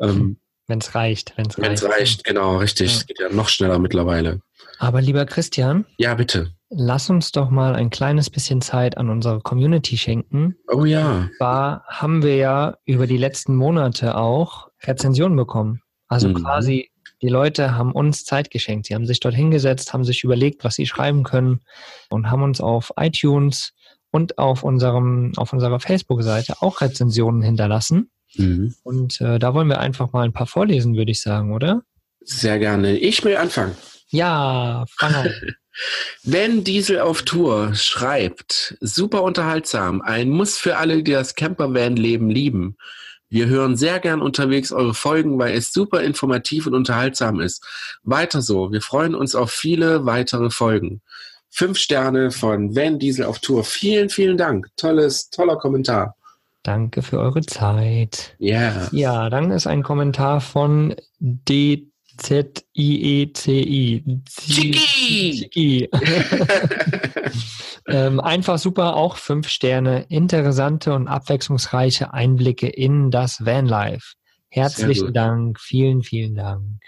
Ähm, 0.00 0.38
Wenn 0.68 0.78
es 0.78 0.94
reicht, 0.94 1.32
wenn 1.36 1.46
es 1.46 1.58
Wenn 1.58 1.64
reicht. 1.66 1.82
es 1.82 1.88
reicht, 1.88 2.24
genau, 2.24 2.56
richtig. 2.58 2.90
Ja. 2.92 2.96
Es 2.98 3.06
geht 3.06 3.18
ja 3.20 3.28
noch 3.30 3.48
schneller 3.48 3.78
mittlerweile. 3.78 4.40
Aber 4.78 5.00
lieber 5.00 5.26
Christian, 5.26 5.84
Ja, 5.98 6.14
bitte. 6.14 6.52
lass 6.70 7.10
uns 7.10 7.32
doch 7.32 7.50
mal 7.50 7.74
ein 7.74 7.90
kleines 7.90 8.30
bisschen 8.30 8.60
Zeit 8.62 8.96
an 8.96 9.10
unsere 9.10 9.40
Community 9.40 9.96
schenken. 9.96 10.56
Oh 10.68 10.84
ja. 10.84 11.28
Zwar 11.38 11.84
haben 11.88 12.22
wir 12.22 12.36
ja 12.36 12.76
über 12.84 13.06
die 13.06 13.16
letzten 13.18 13.56
Monate 13.56 14.16
auch 14.16 14.68
Rezensionen 14.84 15.36
bekommen. 15.36 15.82
Also 16.08 16.28
Mhm. 16.28 16.34
quasi, 16.34 16.90
die 17.22 17.28
Leute 17.28 17.74
haben 17.76 17.92
uns 17.92 18.24
Zeit 18.24 18.50
geschenkt. 18.50 18.86
Sie 18.86 18.94
haben 18.94 19.06
sich 19.06 19.20
dort 19.20 19.34
hingesetzt, 19.34 19.92
haben 19.92 20.04
sich 20.04 20.24
überlegt, 20.24 20.64
was 20.64 20.74
sie 20.76 20.86
schreiben 20.86 21.22
können 21.24 21.60
und 22.10 22.30
haben 22.30 22.42
uns 22.42 22.60
auf 22.60 22.92
iTunes 22.96 23.72
und 24.10 24.38
auf 24.38 24.62
unserem, 24.62 25.32
auf 25.36 25.52
unserer 25.52 25.80
Facebook-Seite 25.80 26.56
auch 26.60 26.80
Rezensionen 26.80 27.42
hinterlassen. 27.42 28.10
Mhm. 28.36 28.74
Und 28.82 29.20
äh, 29.20 29.38
da 29.38 29.54
wollen 29.54 29.68
wir 29.68 29.80
einfach 29.80 30.12
mal 30.12 30.24
ein 30.24 30.32
paar 30.32 30.46
vorlesen, 30.46 30.96
würde 30.96 31.10
ich 31.10 31.22
sagen, 31.22 31.52
oder? 31.52 31.82
Sehr 32.20 32.58
gerne. 32.58 32.96
Ich 32.96 33.24
will 33.24 33.36
anfangen. 33.36 33.76
Ja, 34.10 34.84
fang 34.98 35.14
an. 35.14 35.30
Wenn 36.22 36.64
Diesel 36.64 37.00
auf 37.00 37.22
Tour 37.22 37.74
schreibt, 37.74 38.76
super 38.80 39.22
unterhaltsam, 39.22 40.02
ein 40.02 40.28
Muss 40.28 40.58
für 40.58 40.76
alle, 40.76 41.02
die 41.02 41.12
das 41.12 41.34
Campervan-Leben 41.34 42.28
lieben. 42.28 42.76
Wir 43.30 43.46
hören 43.46 43.78
sehr 43.78 43.98
gern 43.98 44.20
unterwegs 44.20 44.72
eure 44.72 44.92
Folgen, 44.92 45.38
weil 45.38 45.56
es 45.56 45.72
super 45.72 46.02
informativ 46.02 46.66
und 46.66 46.74
unterhaltsam 46.74 47.40
ist. 47.40 47.64
Weiter 48.02 48.42
so. 48.42 48.70
Wir 48.70 48.82
freuen 48.82 49.14
uns 49.14 49.34
auf 49.34 49.50
viele 49.50 50.04
weitere 50.04 50.50
Folgen. 50.50 51.00
Fünf 51.48 51.78
Sterne 51.78 52.30
von 52.30 52.76
Van 52.76 52.98
Diesel 52.98 53.24
auf 53.24 53.38
Tour. 53.38 53.64
Vielen, 53.64 54.10
vielen 54.10 54.36
Dank. 54.36 54.68
Tolles, 54.76 55.30
toller 55.30 55.56
Kommentar. 55.56 56.16
Danke 56.62 57.02
für 57.02 57.18
eure 57.18 57.40
Zeit. 57.42 58.36
Ja. 58.38 58.88
Ja, 58.92 59.28
dann 59.30 59.50
ist 59.50 59.66
ein 59.66 59.82
Kommentar 59.82 60.40
von 60.40 60.94
D-Z-I-E-C-I. 61.18 61.84
Chicky! 64.28 65.50
Chicky. 65.50 65.90
ähm, 67.88 68.20
einfach 68.20 68.58
super, 68.58 68.94
auch 68.94 69.16
fünf 69.16 69.48
Sterne. 69.48 70.06
Interessante 70.08 70.94
und 70.94 71.08
abwechslungsreiche 71.08 72.14
Einblicke 72.14 72.68
in 72.68 73.10
das 73.10 73.44
Vanlife. 73.44 74.14
Herzlichen. 74.48 75.12
Dank, 75.12 75.58
vielen, 75.58 76.02
vielen 76.02 76.36
Dank. 76.36 76.80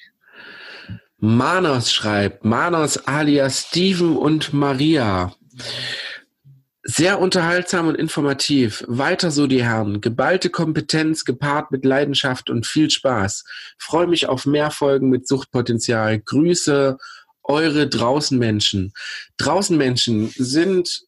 Manos 1.18 1.90
schreibt, 1.90 2.44
Manos 2.44 2.98
alias 3.08 3.68
Steven 3.68 4.16
und 4.16 4.52
Maria. 4.52 5.32
Sehr 6.87 7.18
unterhaltsam 7.18 7.88
und 7.88 7.94
informativ. 7.94 8.85
Weiter 8.87 9.31
so 9.31 9.47
die 9.47 9.64
Herren. 9.64 10.03
Geballte 10.03 10.51
Kompetenz 10.51 11.25
gepaart 11.25 11.70
mit 11.70 11.85
Leidenschaft 11.85 12.51
und 12.51 12.66
viel 12.66 12.90
Spaß. 12.90 13.44
Freue 13.79 14.07
mich 14.07 14.29
auf 14.29 14.44
mehr 14.44 14.70
Folgen 14.70 15.09
mit 15.09 15.27
Suchtpotenzial. 15.27 16.20
Grüße, 16.20 16.99
eure 17.42 17.88
Draußenmenschen. 17.88 18.92
Draußenmenschen 19.38 20.29
sind, 20.37 21.05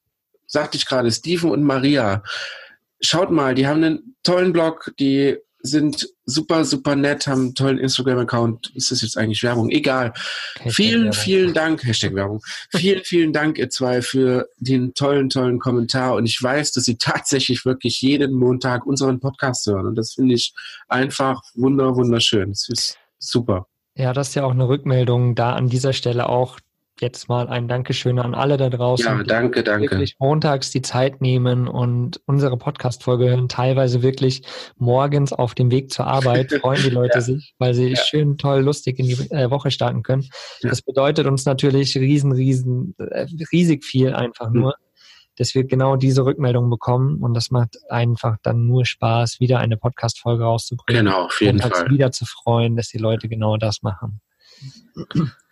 sagte 0.46 0.78
ich 0.78 0.86
gerade, 0.86 1.10
Steven 1.10 1.50
und 1.50 1.62
Maria. 1.62 2.22
Schaut 3.02 3.30
mal, 3.30 3.54
die 3.54 3.66
haben 3.66 3.84
einen 3.84 4.16
tollen 4.22 4.54
Blog, 4.54 4.94
die 4.98 5.36
sind 5.60 6.08
super, 6.24 6.64
super 6.64 6.96
nett, 6.96 7.26
haben 7.26 7.40
einen 7.40 7.54
tollen 7.54 7.78
Instagram-Account. 7.78 8.72
Ist 8.74 8.90
das 8.90 9.02
jetzt 9.02 9.16
eigentlich 9.16 9.42
Werbung? 9.42 9.70
Egal. 9.70 10.12
Hashtag 10.58 10.72
vielen, 10.72 11.04
Werbung. 11.04 11.20
vielen 11.20 11.54
Dank, 11.54 11.84
Hashtag 11.84 12.14
Werbung. 12.14 12.42
vielen, 12.70 13.04
vielen 13.04 13.32
Dank, 13.32 13.58
ihr 13.58 13.70
zwei, 13.70 14.02
für 14.02 14.48
den 14.58 14.94
tollen, 14.94 15.28
tollen 15.28 15.58
Kommentar. 15.58 16.14
Und 16.14 16.26
ich 16.26 16.42
weiß, 16.42 16.72
dass 16.72 16.84
Sie 16.84 16.96
tatsächlich 16.96 17.64
wirklich 17.64 18.00
jeden 18.02 18.32
Montag 18.32 18.86
unseren 18.86 19.20
Podcast 19.20 19.66
hören. 19.66 19.86
Und 19.86 19.96
das 19.96 20.14
finde 20.14 20.34
ich 20.34 20.54
einfach 20.88 21.42
wunder, 21.54 21.96
wunderschön. 21.96 22.50
Das 22.50 22.68
ist 22.68 22.98
super. 23.18 23.66
Ja, 23.94 24.12
das 24.12 24.28
ist 24.28 24.34
ja 24.34 24.44
auch 24.44 24.50
eine 24.50 24.68
Rückmeldung. 24.68 25.34
Da 25.34 25.54
an 25.54 25.68
dieser 25.68 25.92
Stelle 25.94 26.28
auch 26.28 26.60
jetzt 27.00 27.28
mal 27.28 27.48
ein 27.48 27.68
Dankeschön 27.68 28.18
an 28.18 28.34
alle 28.34 28.56
da 28.56 28.70
draußen. 28.70 29.04
Ja, 29.18 29.22
danke, 29.22 29.60
die 29.60 29.64
danke. 29.64 29.90
Wirklich 29.90 30.16
montags 30.18 30.70
die 30.70 30.82
Zeit 30.82 31.20
nehmen 31.20 31.68
und 31.68 32.20
unsere 32.26 32.56
Podcast-Folge 32.56 33.28
hören, 33.28 33.48
teilweise 33.48 34.02
wirklich 34.02 34.42
morgens 34.78 35.32
auf 35.32 35.54
dem 35.54 35.70
Weg 35.70 35.90
zur 35.92 36.06
Arbeit, 36.06 36.50
freuen 36.60 36.82
die 36.82 36.90
Leute 36.90 37.18
Ja. 37.18 37.20
sich, 37.22 37.54
weil 37.58 37.74
sie 37.74 37.90
Ja. 37.90 37.96
schön, 37.96 38.38
toll, 38.38 38.60
lustig 38.62 38.98
in 38.98 39.06
die 39.06 39.14
äh, 39.30 39.50
Woche 39.50 39.70
starten 39.70 40.02
können. 40.02 40.22
Ja. 40.62 40.70
Das 40.70 40.82
bedeutet 40.82 41.26
uns 41.26 41.44
natürlich 41.44 41.96
riesen, 41.96 42.32
riesen, 42.32 42.94
äh, 42.98 43.26
riesig 43.52 43.84
viel 43.84 44.14
einfach 44.14 44.46
Hm. 44.46 44.60
nur, 44.60 44.74
dass 45.38 45.54
wir 45.54 45.64
genau 45.64 45.96
diese 45.96 46.24
Rückmeldung 46.24 46.70
bekommen 46.70 47.22
und 47.22 47.34
das 47.34 47.50
macht 47.50 47.76
einfach 47.90 48.38
dann 48.42 48.66
nur 48.66 48.86
Spaß, 48.86 49.38
wieder 49.38 49.58
eine 49.58 49.76
Podcast-Folge 49.76 50.44
rauszubringen 50.44 51.04
Genau, 51.04 51.26
auf 51.26 51.40
jeden 51.42 51.58
Fall. 51.60 51.90
wieder 51.90 52.10
zu 52.10 52.24
freuen, 52.24 52.74
dass 52.74 52.88
die 52.88 52.96
Leute 52.96 53.28
genau 53.28 53.58
das 53.58 53.82
machen. 53.82 54.20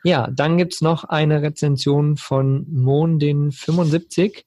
Ja, 0.07 0.29
dann 0.31 0.59
gibt's 0.59 0.81
noch 0.83 1.05
eine 1.05 1.41
Rezension 1.43 2.17
von 2.17 2.67
Mondin75. 2.67 4.45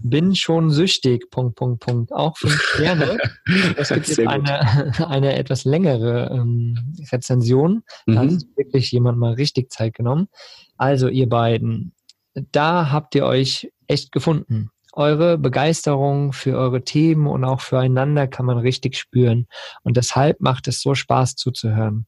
Bin 0.00 0.34
schon 0.36 0.70
süchtig, 0.70 1.30
Punkt, 1.30 1.56
Punkt, 1.56 1.80
Punkt. 1.84 2.12
Auch 2.12 2.36
fünf 2.38 2.60
Sterne. 2.60 3.18
Es 3.76 3.88
gibt 3.88 4.08
jetzt 4.08 4.20
eine, 4.20 4.94
eine 5.08 5.34
etwas 5.36 5.64
längere 5.64 6.30
ähm, 6.32 6.94
Rezension. 7.10 7.82
Da 8.06 8.14
hat 8.20 8.26
Mhm. 8.26 8.38
sich 8.38 8.48
wirklich 8.56 8.92
jemand 8.92 9.18
mal 9.18 9.32
richtig 9.34 9.70
Zeit 9.72 9.94
genommen. 9.94 10.28
Also 10.76 11.08
ihr 11.08 11.28
beiden, 11.28 11.94
da 12.34 12.90
habt 12.92 13.14
ihr 13.14 13.26
euch 13.26 13.72
echt 13.88 14.12
gefunden. 14.12 14.70
Eure 14.92 15.38
Begeisterung 15.38 16.32
für 16.32 16.56
eure 16.56 16.82
Themen 16.84 17.26
und 17.26 17.44
auch 17.44 17.60
füreinander 17.60 18.28
kann 18.28 18.46
man 18.46 18.58
richtig 18.58 18.96
spüren. 18.96 19.46
Und 19.82 19.96
deshalb 19.96 20.40
macht 20.40 20.68
es 20.68 20.80
so 20.82 20.94
Spaß 20.94 21.34
zuzuhören. 21.36 22.06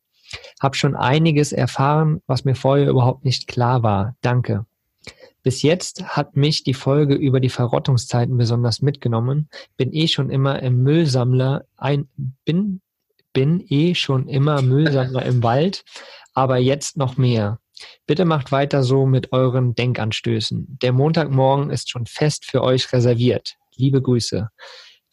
Hab 0.61 0.77
schon 0.77 0.97
einiges 0.97 1.53
erfahren, 1.53 2.23
was 2.27 2.45
mir 2.45 2.55
vorher 2.55 2.89
überhaupt 2.89 3.25
nicht 3.25 3.47
klar 3.47 3.83
war. 3.83 4.17
Danke. 4.21 4.67
Bis 5.43 5.61
jetzt 5.61 6.03
hat 6.05 6.37
mich 6.37 6.65
die 6.65 6.73
Folge 6.73 7.15
über 7.15 7.39
die 7.39 7.51
Verrottungszeiten 7.51 8.39
besonders 8.39 8.81
mitgenommen. 8.81 9.51
Bin 9.77 9.93
eh 9.93 10.09
schon 10.09 10.31
immer 10.31 10.63
im 10.63 10.83
Müllsammler 10.83 11.67
ein, 11.77 12.09
bin, 12.47 12.81
bin 13.35 13.63
eh 13.69 13.95
schon 13.95 14.27
immer 14.27 14.63
Müllsammler 14.63 15.25
im 15.27 15.43
Wald, 15.43 15.85
aber 16.33 16.57
jetzt 16.57 16.97
noch 16.97 17.19
mehr. 17.19 17.59
Bitte 18.07 18.25
macht 18.25 18.53
weiter 18.53 18.83
so 18.83 19.05
mit 19.05 19.33
euren 19.33 19.75
Denkanstößen. 19.75 20.79
Der 20.81 20.93
Montagmorgen 20.93 21.71
ist 21.71 21.91
schon 21.91 22.07
fest 22.07 22.47
für 22.47 22.63
euch 22.63 22.91
reserviert. 22.93 23.57
Liebe 23.77 24.01
Grüße. 24.01 24.49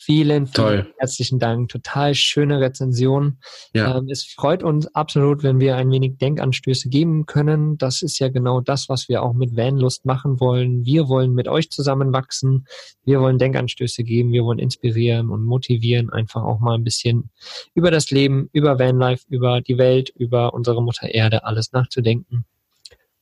Vielen, 0.04 0.48
vielen 0.48 0.54
Toll. 0.54 0.94
herzlichen 0.98 1.38
Dank. 1.38 1.70
Total 1.70 2.16
schöne 2.16 2.60
Rezension. 2.60 3.38
Ja. 3.76 4.00
Ähm, 4.00 4.10
es 4.10 4.26
freut 4.26 4.64
uns 4.64 4.88
absolut, 4.96 5.44
wenn 5.44 5.60
wir 5.60 5.76
ein 5.76 5.92
wenig 5.92 6.18
Denkanstöße 6.18 6.90
geben 6.90 7.28
können. 7.28 7.78
Das 7.78 8.02
ist 8.02 8.18
ja 8.18 8.30
genau 8.30 8.62
das, 8.62 8.90
was 8.90 9.10
wir 9.10 9.22
auch 9.22 9.34
mit 9.34 9.56
Vanlust 9.56 10.04
machen 10.04 10.40
wollen. 10.40 10.86
Wir 10.86 11.08
wollen 11.08 11.36
mit 11.36 11.48
euch 11.48 11.70
zusammenwachsen. 11.70 12.66
Wir 13.06 13.22
wollen 13.22 13.38
Denkanstöße 13.38 14.04
geben. 14.04 14.32
Wir 14.32 14.44
wollen 14.44 14.58
inspirieren 14.58 15.30
und 15.30 15.44
motivieren, 15.44 16.10
einfach 16.10 16.42
auch 16.42 16.60
mal 16.60 16.74
ein 16.74 16.84
bisschen 16.84 17.30
über 17.76 17.92
das 17.92 18.10
Leben, 18.10 18.50
über 18.54 18.80
Vanlife, 18.80 19.26
über 19.30 19.62
die 19.62 19.78
Welt, 19.78 20.10
über 20.16 20.56
unsere 20.56 20.82
Mutter 20.82 21.10
Erde 21.10 21.44
alles 21.46 21.74
nachzudenken. 21.74 22.46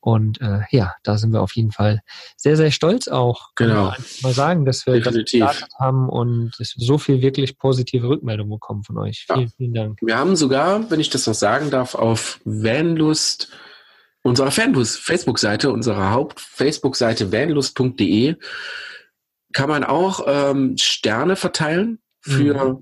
Und 0.01 0.39
äh, 0.39 0.61
ja, 0.71 0.93
da 1.03 1.17
sind 1.17 1.33
wir 1.33 1.41
auf 1.41 1.55
jeden 1.55 1.71
Fall 1.71 2.01
sehr, 2.37 2.55
sehr 2.55 2.71
stolz 2.71 3.07
auch. 3.07 3.49
Genau. 3.55 3.93
Mal 4.23 4.33
sagen, 4.33 4.65
dass 4.65 4.85
wir 4.85 4.93
das 4.93 5.03
Definitiv. 5.03 5.45
gestartet 5.45 5.73
haben 5.77 6.07
und 6.07 6.53
so 6.57 6.97
viel 6.97 7.21
wirklich 7.21 7.57
positive 7.57 8.07
Rückmeldungen 8.07 8.51
bekommen 8.51 8.83
von 8.83 8.97
euch. 8.97 9.25
Ja. 9.27 9.35
Vielen, 9.35 9.49
vielen 9.49 9.73
Dank. 9.73 9.99
Wir 10.01 10.17
haben 10.17 10.35
sogar, 10.35 10.89
wenn 10.89 10.99
ich 10.99 11.09
das 11.09 11.27
noch 11.27 11.33
sagen 11.33 11.69
darf, 11.69 11.95
auf 11.95 12.39
Vanlust, 12.45 13.51
unserer 14.23 14.51
Fanlust 14.51 14.99
Facebook-Seite, 14.99 15.71
unserer 15.71 16.11
Haupt-Facebook-Seite 16.11 17.31
vanlust.de, 17.31 18.35
kann 19.51 19.69
man 19.69 19.83
auch 19.83 20.25
ähm, 20.27 20.77
Sterne 20.77 21.35
verteilen 21.35 21.99
für 22.21 22.79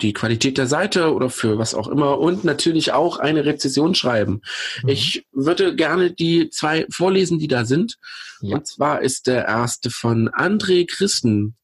die 0.00 0.12
Qualität 0.12 0.58
der 0.58 0.66
Seite 0.66 1.14
oder 1.14 1.30
für 1.30 1.58
was 1.58 1.74
auch 1.74 1.88
immer 1.88 2.18
und 2.18 2.44
natürlich 2.44 2.92
auch 2.92 3.18
eine 3.18 3.44
Rezession 3.44 3.94
schreiben. 3.94 4.42
Mhm. 4.82 4.88
Ich 4.88 5.26
würde 5.32 5.74
gerne 5.76 6.12
die 6.12 6.50
zwei 6.50 6.86
vorlesen, 6.90 7.38
die 7.38 7.48
da 7.48 7.64
sind. 7.64 7.96
Ja. 8.40 8.56
Und 8.56 8.66
zwar 8.66 9.02
ist 9.02 9.26
der 9.26 9.46
erste 9.46 9.90
von 9.90 10.28
André 10.30 10.86
Christen. 10.88 11.56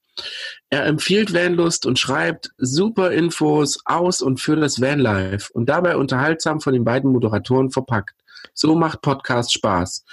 Er 0.68 0.86
empfiehlt 0.86 1.32
Vanlust 1.32 1.86
und 1.86 1.98
schreibt 1.98 2.50
super 2.58 3.10
Infos 3.10 3.80
aus 3.84 4.22
und 4.22 4.40
für 4.40 4.56
das 4.56 4.80
Vanlife 4.80 5.52
und 5.52 5.68
dabei 5.68 5.96
unterhaltsam 5.96 6.60
von 6.60 6.72
den 6.72 6.84
beiden 6.84 7.10
Moderatoren 7.10 7.70
verpackt. 7.70 8.14
So 8.54 8.74
macht 8.74 9.02
Podcast 9.02 9.52
Spaß. 9.52 10.04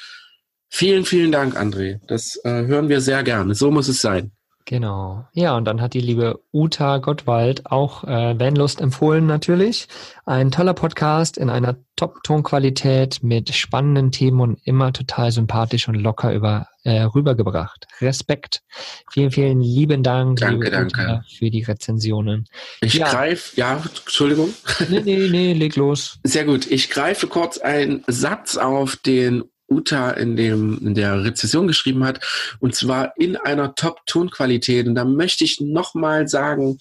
Vielen, 0.69 1.06
vielen 1.06 1.32
Dank, 1.32 1.58
André. 1.58 1.99
Das 2.08 2.38
äh, 2.43 2.65
hören 2.65 2.89
wir 2.89 3.01
sehr 3.01 3.23
gerne. 3.23 3.56
So 3.56 3.71
muss 3.71 3.88
es 3.88 4.01
sein. 4.01 4.32
Genau. 4.67 5.25
Ja, 5.32 5.56
und 5.56 5.63
dann 5.63 5.80
hat 5.82 5.93
die 5.93 6.01
liebe 6.01 6.41
Uta 6.51 6.97
Gottwald 6.97 7.67
auch 7.67 8.03
äh, 8.03 8.38
Vanlust 8.38 8.82
empfohlen 8.82 9.25
natürlich. 9.25 9.88
Ein 10.25 10.51
toller 10.51 10.73
Podcast 10.73 11.38
in 11.38 11.49
einer 11.49 11.77
Top-Tonqualität 11.95 13.23
mit 13.23 13.56
spannenden 13.56 14.12
Themen 14.12 14.41
und 14.41 14.60
immer 14.65 14.91
total 14.91 15.32
sympathisch 15.32 15.88
und 15.88 15.95
locker 15.95 16.34
über 16.34 16.67
äh, 16.84 17.03
rübergebracht. 17.03 17.88
Respekt. 18.01 18.62
Vielen, 19.10 19.32
vielen 19.32 19.62
lieben 19.62 20.03
Dank, 20.03 20.41
Danke, 20.41 20.56
liebe 20.56 20.69
danke. 20.69 21.01
Uta, 21.01 21.23
für 21.34 21.49
die 21.49 21.63
Rezensionen. 21.63 22.43
Ich 22.82 22.95
Ja. 22.95 23.10
greife, 23.10 23.56
ja, 23.56 23.82
Entschuldigung. 24.03 24.53
Nee, 24.89 24.99
nee, 24.99 25.30
nee, 25.30 25.53
leg 25.53 25.77
los. 25.77 26.19
Sehr 26.25 26.43
gut. 26.43 26.69
Ich 26.69 26.89
greife 26.89 27.27
kurz 27.27 27.58
einen 27.58 28.03
Satz 28.08 28.58
auf, 28.58 28.97
den 28.97 29.45
Uta 29.69 30.12
in, 30.12 30.36
dem, 30.36 30.80
in 30.80 30.95
der 30.95 31.23
Rezession 31.23 31.67
geschrieben 31.67 32.03
hat, 32.03 32.19
und 32.60 32.75
zwar 32.75 33.13
in 33.17 33.38
einer 33.38 33.75
Top-Tonqualität. 33.75 34.88
Und 34.88 34.95
da 34.95 35.06
möchte 35.06 35.43
ich 35.43 35.60
nochmal 35.62 36.27
sagen, 36.27 36.80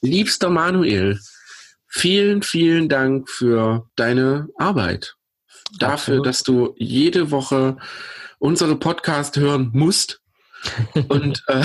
liebster 0.00 0.50
Manuel, 0.50 1.18
vielen, 1.88 2.42
vielen 2.42 2.88
Dank 2.88 3.28
für 3.28 3.88
deine 3.96 4.48
Arbeit. 4.56 5.16
Dafür, 5.78 6.18
Absolut. 6.18 6.26
dass 6.26 6.42
du 6.42 6.74
jede 6.78 7.30
Woche 7.30 7.78
unsere 8.38 8.76
Podcast 8.76 9.36
hören 9.36 9.70
musst 9.72 10.20
und 11.08 11.42
äh, 11.48 11.64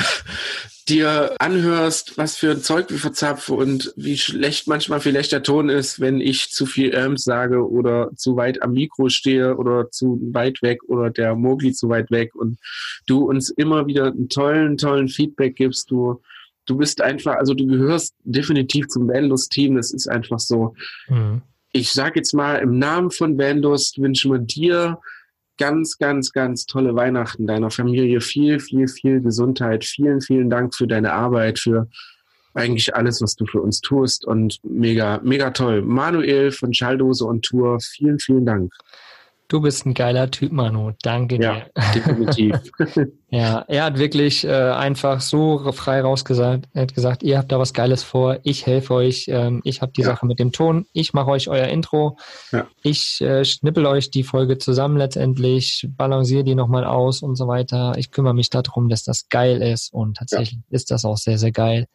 dir 0.90 1.36
anhörst, 1.40 2.18
was 2.18 2.38
für 2.38 2.52
ein 2.52 2.62
Zeug 2.62 2.90
wir 2.90 2.98
verzapfen 2.98 3.58
und 3.58 3.94
wie 3.96 4.18
schlecht 4.18 4.68
manchmal 4.68 5.00
vielleicht 5.00 5.32
der 5.32 5.44
Ton 5.44 5.70
ist, 5.70 6.00
wenn 6.00 6.22
ich 6.22 6.50
zu 6.52 6.66
viel 6.66 6.92
Erms 6.92 7.24
sage 7.24 7.70
oder 7.70 8.12
zu 8.16 8.36
weit 8.38 8.62
am 8.62 8.72
Mikro 8.74 9.10
stehe 9.10 9.58
oder 9.58 9.92
zu 9.92 10.20
weit 10.34 10.62
weg 10.62 10.84
oder 10.88 11.10
der 11.10 11.36
Mogli 11.36 11.74
zu 11.74 11.90
weit 11.90 12.10
weg 12.12 12.36
und 12.36 12.58
du 13.06 13.26
uns 13.28 13.50
immer 13.50 13.88
wieder 13.88 14.06
einen 14.08 14.30
tollen, 14.30 14.78
tollen 14.78 15.10
Feedback 15.10 15.56
gibst. 15.56 15.92
Du, 15.92 16.22
du 16.66 16.78
bist 16.78 17.02
einfach, 17.02 17.36
also 17.36 17.54
du 17.54 17.66
gehörst 17.68 18.16
definitiv 18.24 18.88
zum 18.88 19.08
Vanlust-Team. 19.08 19.76
Das 19.76 19.92
ist 19.92 20.08
einfach 20.08 20.40
so, 20.40 20.74
Mhm. 21.10 21.42
ich 21.74 21.92
sage 21.92 22.20
jetzt 22.20 22.34
mal, 22.34 22.56
im 22.56 22.80
Namen 22.80 23.12
von 23.12 23.38
Vanlust 23.38 24.00
wünschen 24.02 24.32
wir 24.32 24.40
dir 24.40 25.00
ganz, 25.58 25.98
ganz, 25.98 26.32
ganz 26.32 26.66
tolle 26.66 26.96
Weihnachten 26.96 27.48
deiner 27.48 27.72
Familie. 27.72 28.22
Viel, 28.22 28.60
viel, 28.60 28.88
viel 28.88 29.22
Gesundheit. 29.22 29.86
Vielen, 29.86 30.22
vielen 30.22 30.50
Dank 30.50 30.76
für 30.76 30.88
deine 30.88 31.14
Arbeit, 31.14 31.60
für 31.60 31.88
eigentlich 32.54 32.96
alles, 32.96 33.22
was 33.22 33.36
du 33.36 33.46
für 33.46 33.62
uns 33.62 33.82
tust 33.82 34.26
und 34.26 34.60
mega, 34.64 35.20
mega 35.24 35.52
toll. 35.52 35.82
Manuel 35.84 36.52
von 36.52 36.74
Schalldose 36.74 37.26
und 37.26 37.46
Tour, 37.46 37.80
vielen, 37.80 38.20
vielen 38.20 38.46
Dank. 38.46 38.74
Du 39.48 39.62
bist 39.62 39.86
ein 39.86 39.94
geiler 39.94 40.30
Typ, 40.30 40.52
Manu. 40.52 40.92
Danke 41.04 41.42
Ja, 41.42 41.56
dir. 41.56 41.72
definitiv. 41.96 42.56
Ja, 43.30 43.66
er 43.68 43.84
hat 43.84 43.98
wirklich 44.00 44.46
äh, 44.46 44.52
einfach 44.52 45.20
so 45.20 45.72
frei 45.74 46.00
rausgesagt. 46.00 46.70
Er 46.74 46.84
hat 46.84 46.96
gesagt, 46.96 47.24
ihr 47.24 47.38
habt 47.38 47.52
da 47.52 47.60
was 47.60 47.74
Geiles 47.74 48.02
vor. 48.02 48.38
Ich 48.44 48.66
helfe 48.66 48.94
euch. 48.94 49.26
Ähm, 49.28 49.60
ich 49.66 49.82
habe 49.82 49.92
die 49.92 50.02
Ja. 50.02 50.08
Sache 50.08 50.26
mit 50.26 50.40
dem 50.40 50.54
Ton. 50.54 50.86
Ich 50.94 51.14
mache 51.14 51.32
euch 51.32 51.50
euer 51.50 51.68
Intro. 51.68 52.18
Ja. 52.54 52.68
Ich 52.84 53.20
äh, 53.20 53.44
schnippel 53.44 53.86
euch 53.86 54.12
die 54.12 54.24
Folge 54.24 54.58
zusammen 54.60 54.96
letztendlich, 54.96 55.90
balanciere 55.98 56.46
die 56.46 56.56
nochmal 56.56 56.86
aus 56.86 57.22
und 57.22 57.36
so 57.36 57.48
weiter. 57.50 57.96
Ich 57.98 58.12
kümmere 58.12 58.34
mich 58.34 58.50
darum, 58.50 58.88
dass 58.88 59.04
das 59.04 59.28
geil 59.28 59.62
ist. 59.62 59.92
Und 59.94 60.18
tatsächlich 60.18 60.60
ist 60.70 60.90
das 60.92 61.04
auch 61.04 61.18
sehr, 61.18 61.38
sehr 61.38 61.52
geil. 61.52 61.88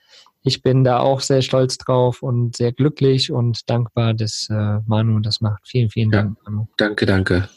Ich 0.44 0.60
bin 0.60 0.82
da 0.84 0.98
auch 0.98 1.20
sehr 1.20 1.40
stolz 1.40 1.78
drauf 1.78 2.20
und 2.20 2.56
sehr 2.56 2.72
glücklich 2.72 3.30
und 3.32 3.70
dankbar, 3.70 4.12
dass 4.12 4.48
äh, 4.50 4.80
Manu 4.86 5.20
das 5.20 5.40
macht. 5.40 5.62
Vielen, 5.66 5.88
vielen 5.88 6.10
Ja. 6.12 6.22
Dank, 6.24 6.36
Manu. 6.44 6.66
danke, 6.76 7.06
danke. 7.06 7.48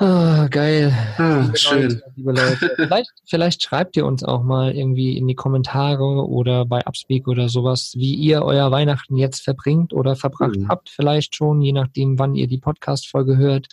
Ah, 0.00 0.46
geil. 0.48 0.92
Ah, 1.16 1.40
Liebe 1.44 1.58
schön. 1.58 1.82
Leute, 1.82 2.02
liebe 2.14 2.32
Leute. 2.32 2.70
Vielleicht, 2.76 3.10
vielleicht 3.26 3.62
schreibt 3.64 3.96
ihr 3.96 4.06
uns 4.06 4.22
auch 4.22 4.44
mal 4.44 4.72
irgendwie 4.72 5.16
in 5.18 5.26
die 5.26 5.34
Kommentare 5.34 6.04
oder 6.28 6.64
bei 6.66 6.86
Upspeak 6.86 7.26
oder 7.26 7.48
sowas, 7.48 7.94
wie 7.96 8.14
ihr 8.14 8.42
euer 8.42 8.70
Weihnachten 8.70 9.16
jetzt 9.16 9.42
verbringt 9.42 9.92
oder 9.92 10.14
verbracht 10.14 10.54
Mhm. 10.56 10.68
habt, 10.68 10.88
vielleicht 10.88 11.34
schon, 11.34 11.60
je 11.62 11.72
nachdem, 11.72 12.16
wann 12.16 12.36
ihr 12.36 12.46
die 12.46 12.58
Podcast-Folge 12.58 13.36
hört. 13.38 13.66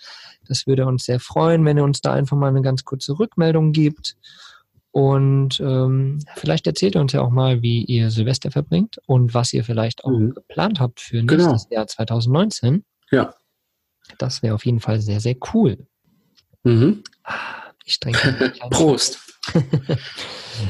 Das 0.47 0.65
würde 0.65 0.87
uns 0.87 1.05
sehr 1.05 1.19
freuen, 1.19 1.63
wenn 1.63 1.77
ihr 1.77 1.83
uns 1.83 2.01
da 2.01 2.13
einfach 2.13 2.35
mal 2.37 2.47
eine 2.47 2.63
ganz 2.63 2.83
kurze 2.85 3.19
Rückmeldung 3.19 3.71
gibt. 3.71 4.15
Und 4.91 5.59
ähm, 5.59 6.19
vielleicht 6.35 6.65
erzählt 6.65 6.95
ihr 6.95 7.01
uns 7.01 7.11
ja 7.13 7.21
auch 7.21 7.29
mal, 7.29 7.61
wie 7.61 7.83
ihr 7.83 8.09
Silvester 8.09 8.49
verbringt 8.49 8.97
und 9.05 9.35
was 9.35 9.53
ihr 9.53 9.63
vielleicht 9.63 10.03
auch 10.05 10.09
Mhm. 10.09 10.33
geplant 10.33 10.79
habt 10.79 11.01
für 11.01 11.23
Genau. 11.23 11.51
nächstes 11.51 11.69
Jahr 11.69 11.85
2019. 11.85 12.83
Ja. 13.11 13.31
Das 14.17 14.41
wäre 14.41 14.55
auf 14.55 14.65
jeden 14.65 14.79
Fall 14.79 15.01
sehr, 15.01 15.19
sehr 15.19 15.35
cool. 15.53 15.85
Mhm. 16.65 17.03
Ich 17.85 17.99
trinke 17.99 18.53
Prost. 18.69 19.19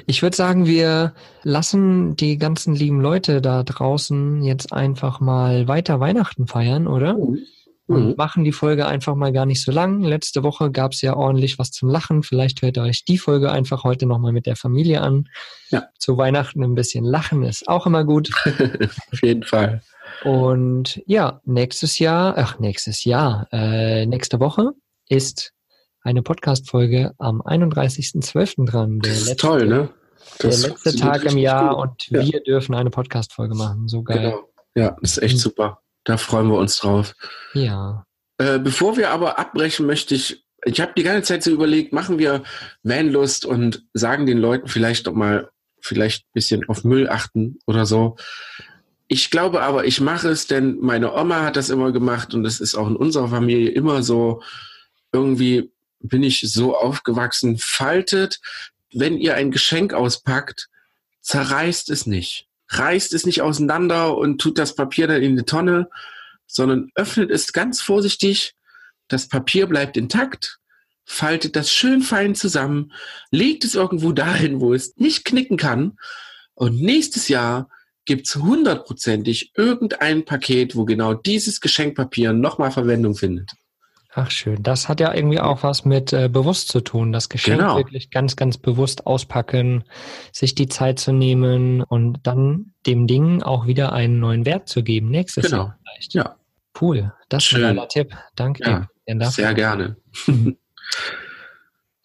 Ich 0.07 0.23
würde 0.23 0.35
sagen, 0.35 0.65
wir 0.65 1.13
lassen 1.43 2.15
die 2.15 2.39
ganzen 2.39 2.73
lieben 2.73 3.01
Leute 3.01 3.39
da 3.39 3.61
draußen 3.61 4.41
jetzt 4.41 4.73
einfach 4.73 5.19
mal 5.19 5.67
weiter 5.67 5.99
Weihnachten 5.99 6.47
feiern, 6.47 6.87
oder? 6.87 7.15
Und 7.17 7.39
Mhm. 7.87 8.13
machen 8.17 8.43
die 8.43 8.51
Folge 8.51 8.87
einfach 8.87 9.13
mal 9.13 9.31
gar 9.31 9.45
nicht 9.45 9.63
so 9.63 9.71
lang. 9.71 10.01
Letzte 10.01 10.41
Woche 10.41 10.71
gab 10.71 10.93
es 10.93 11.01
ja 11.03 11.15
ordentlich 11.15 11.59
was 11.59 11.69
zum 11.69 11.87
Lachen. 11.89 12.23
Vielleicht 12.23 12.63
hört 12.63 12.77
ihr 12.77 12.83
euch 12.83 13.05
die 13.05 13.19
Folge 13.19 13.51
einfach 13.51 13.83
heute 13.83 14.07
nochmal 14.07 14.31
mit 14.31 14.47
der 14.47 14.55
Familie 14.55 15.01
an. 15.01 15.25
Ja. 15.69 15.83
Zu 15.99 16.17
Weihnachten 16.17 16.63
ein 16.63 16.73
bisschen 16.73 17.05
lachen 17.05 17.43
ist 17.43 17.67
auch 17.67 17.85
immer 17.85 18.03
gut. 18.03 18.31
Auf 19.13 19.21
jeden 19.21 19.43
Fall. 19.43 19.83
Und 20.23 20.99
ja, 21.05 21.41
nächstes 21.45 21.99
Jahr, 21.99 22.33
ach, 22.37 22.57
nächstes 22.57 23.03
Jahr, 23.03 23.47
äh, 23.51 24.07
nächste 24.07 24.39
Woche 24.39 24.71
ist 25.09 25.51
eine 26.05 26.21
Podcast-Folge 26.21 27.13
am 27.17 27.41
31.12. 27.41 28.65
dran. 28.69 28.99
Der 28.99 29.11
Das 29.11 29.21
ist 29.21 29.27
letzte- 29.29 29.47
toll, 29.47 29.65
ne? 29.67 29.89
der 30.41 30.49
Das 30.49 30.61
letzte 30.61 30.67
funktioniert 30.91 31.01
Tag 31.23 31.31
im 31.31 31.37
Jahr 31.37 31.75
gut. 31.75 31.83
und 31.83 32.07
Ja. 32.09 32.25
wir 32.31 32.39
dürfen 32.43 32.75
eine 32.75 32.89
Podcast-Folge 32.89 33.55
machen. 33.55 33.87
So 33.87 34.03
geil. 34.03 34.19
Genau. 34.31 34.49
Ja, 34.75 34.95
das 35.01 35.17
ist 35.17 35.23
echt 35.23 35.35
Mhm. 35.35 35.39
super. 35.39 35.81
Da 36.03 36.17
freuen 36.17 36.47
wir 36.49 36.57
uns 36.57 36.77
drauf. 36.77 37.13
Ja. 37.53 38.05
Äh, 38.37 38.59
bevor 38.59 38.97
wir 38.97 39.11
aber 39.11 39.39
abbrechen, 39.39 39.85
möchte 39.85 40.13
ich, 40.13 40.45
ich 40.65 40.79
habe 40.81 40.91
die 40.95 41.03
ganze 41.03 41.23
Zeit 41.23 41.43
so 41.43 41.51
überlegt, 41.51 41.93
machen 41.93 42.19
wir 42.19 42.43
Vanlust 42.83 43.45
und 43.45 43.83
sagen 43.93 44.25
den 44.25 44.37
Leuten 44.37 44.67
vielleicht 44.67 45.07
doch 45.07 45.13
mal, 45.13 45.49
vielleicht 45.79 46.23
ein 46.25 46.31
bisschen 46.33 46.67
auf 46.69 46.83
Müll 46.83 47.09
achten 47.09 47.59
oder 47.65 47.85
so. 47.85 48.15
Ich 49.07 49.29
glaube 49.31 49.61
aber, 49.61 49.85
ich 49.85 50.01
mache 50.01 50.29
es, 50.29 50.47
denn 50.47 50.79
meine 50.81 51.13
Oma 51.13 51.43
hat 51.43 51.55
das 51.55 51.69
immer 51.69 51.91
gemacht 51.91 52.33
und 52.33 52.43
das 52.43 52.59
ist 52.59 52.75
auch 52.75 52.87
in 52.87 52.95
unserer 52.95 53.27
Familie 53.27 53.69
immer 53.69 54.01
so. 54.03 54.41
Irgendwie 55.13 55.71
bin 55.99 56.23
ich 56.23 56.41
so 56.41 56.77
aufgewachsen. 56.77 57.57
Faltet, 57.57 58.39
wenn 58.93 59.17
ihr 59.17 59.35
ein 59.35 59.51
Geschenk 59.51 59.93
auspackt, 59.93 60.69
zerreißt 61.21 61.89
es 61.89 62.05
nicht. 62.05 62.47
Reißt 62.69 63.13
es 63.13 63.25
nicht 63.25 63.41
auseinander 63.41 64.17
und 64.17 64.39
tut 64.39 64.57
das 64.57 64.75
Papier 64.75 65.07
dann 65.07 65.21
in 65.21 65.33
eine 65.33 65.45
Tonne, 65.45 65.89
sondern 66.47 66.89
öffnet 66.95 67.31
es 67.31 67.53
ganz 67.53 67.81
vorsichtig. 67.81 68.53
Das 69.07 69.27
Papier 69.27 69.67
bleibt 69.67 69.97
intakt, 69.97 70.59
faltet 71.05 71.55
das 71.55 71.71
schön 71.71 72.01
fein 72.01 72.35
zusammen, 72.35 72.91
legt 73.31 73.63
es 73.63 73.75
irgendwo 73.75 74.11
dahin, 74.11 74.61
wo 74.61 74.73
es 74.73 74.95
nicht 74.97 75.25
knicken 75.25 75.57
kann. 75.57 75.97
Und 76.55 76.81
nächstes 76.81 77.27
Jahr 77.27 77.69
gibt's 78.05 78.35
hundertprozentig 78.35 79.51
irgendein 79.55 80.25
Paket, 80.25 80.75
wo 80.75 80.85
genau 80.85 81.13
dieses 81.13 81.59
Geschenkpapier 81.59 82.33
nochmal 82.33 82.71
Verwendung 82.71 83.15
findet. 83.15 83.51
Ach 84.17 84.31
schön. 84.31 84.63
Das 84.63 84.87
hat 84.87 85.01
ja 85.01 85.13
irgendwie 85.13 85.41
auch 85.41 85.61
was 85.63 85.83
mit 85.83 86.13
äh, 86.13 86.29
bewusst 86.29 86.69
zu 86.69 86.79
tun. 86.79 87.11
Das 87.11 87.27
Geschenk 87.27 87.59
Genau. 87.59 87.75
wirklich 87.75 88.11
ganz, 88.11 88.37
ganz 88.37 88.57
bewusst 88.57 89.05
auspacken, 89.05 89.83
sich 90.31 90.55
die 90.55 90.69
Zeit 90.69 90.99
zu 90.99 91.11
nehmen 91.11 91.81
und 91.83 92.19
dann 92.23 92.71
dem 92.85 93.07
Ding 93.07 93.43
auch 93.43 93.67
wieder 93.67 93.91
einen 93.91 94.19
neuen 94.21 94.45
Wert 94.45 94.69
zu 94.69 94.83
geben. 94.83 95.09
Nächstes 95.09 95.45
Genau. 95.51 95.63
Jahr 95.65 95.77
vielleicht. 95.83 96.13
Ja. 96.13 96.35
Cool. 96.79 97.11
Das 97.27 97.45
ist 97.45 97.55
ein 97.55 97.61
geiler 97.61 97.89
Tipp. 97.89 98.15
Danke 98.35 98.63
Ja, 98.63 98.87
dir. 99.05 99.25
Sehr 99.31 99.53
gerne. 99.53 99.97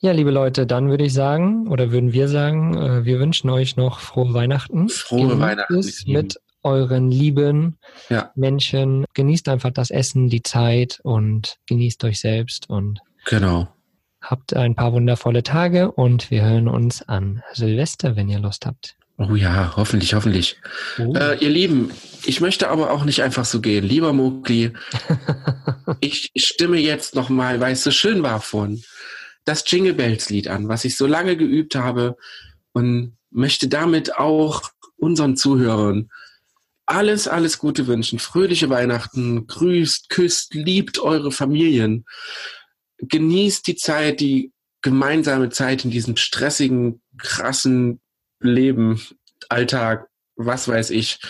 Ja, 0.02 0.12
liebe 0.12 0.30
Leute, 0.30 0.66
dann 0.66 0.88
würde 0.88 1.04
ich 1.04 1.12
sagen, 1.12 1.68
oder 1.68 1.92
würden 1.92 2.12
wir 2.12 2.26
sagen, 2.28 2.74
äh, 2.76 3.04
wir 3.04 3.20
wünschen 3.20 3.50
euch 3.50 3.76
noch 3.76 4.00
frohe 4.00 4.32
Weihnachten. 4.32 4.88
Frohe 4.88 5.28
Genießt 5.36 5.40
Weihnachten, 5.40 6.12
mit 6.12 6.40
euren 6.62 7.10
lieben 7.10 7.78
Ja. 8.08 8.30
Menschen. 8.34 9.04
Genießt 9.14 9.48
einfach 9.48 9.70
das 9.70 9.90
Essen, 9.90 10.28
die 10.28 10.42
Zeit 10.42 11.00
und 11.02 11.56
genießt 11.66 12.04
euch 12.04 12.20
selbst 12.20 12.68
und 12.70 13.00
Genau. 13.26 13.68
habt 14.22 14.54
ein 14.54 14.74
paar 14.74 14.92
wundervolle 14.92 15.42
Tage 15.42 15.90
und 15.92 16.30
wir 16.30 16.42
hören 16.42 16.68
uns 16.68 17.02
an 17.02 17.42
Silvester, 17.52 18.16
wenn 18.16 18.28
ihr 18.28 18.38
Lust 18.40 18.66
habt. 18.66 18.96
Oh 19.18 19.34
ja, 19.34 19.74
hoffentlich, 19.76 20.14
hoffentlich. 20.14 20.56
Oh. 20.98 21.12
Äh, 21.14 21.36
ihr 21.44 21.50
Lieben, 21.50 21.90
ich 22.24 22.40
möchte 22.40 22.68
aber 22.68 22.90
auch 22.90 23.04
nicht 23.04 23.22
einfach 23.22 23.44
so 23.44 23.60
gehen. 23.60 23.84
Lieber 23.84 24.14
Mowgli, 24.14 24.72
ich 26.00 26.30
stimme 26.36 26.78
jetzt 26.78 27.14
nochmal, 27.14 27.60
weil 27.60 27.72
es 27.74 27.82
so 27.84 27.90
schön 27.90 28.22
war 28.22 28.40
von, 28.40 28.82
das 29.44 29.64
Jingle 29.66 29.94
Bells 29.94 30.30
Lied 30.30 30.48
an, 30.48 30.68
was 30.68 30.84
ich 30.84 30.96
so 30.96 31.06
lange 31.06 31.36
geübt 31.36 31.74
habe 31.74 32.16
und 32.72 33.16
möchte 33.30 33.68
damit 33.68 34.16
auch 34.16 34.62
unseren 34.96 35.36
Zuhörern 35.36 36.10
alles, 36.90 37.28
alles 37.28 37.58
Gute 37.58 37.86
wünschen. 37.86 38.18
Fröhliche 38.18 38.68
Weihnachten, 38.68 39.46
grüßt, 39.46 40.10
küsst, 40.10 40.54
liebt 40.54 40.98
eure 40.98 41.30
Familien. 41.30 42.04
Genießt 42.98 43.66
die 43.66 43.76
Zeit, 43.76 44.20
die 44.20 44.52
gemeinsame 44.82 45.50
Zeit 45.50 45.84
in 45.84 45.90
diesem 45.90 46.16
stressigen, 46.16 47.00
krassen 47.16 48.00
Leben, 48.40 49.00
Alltag, 49.48 50.08
was 50.34 50.66
weiß 50.66 50.90
ich. 50.90 51.20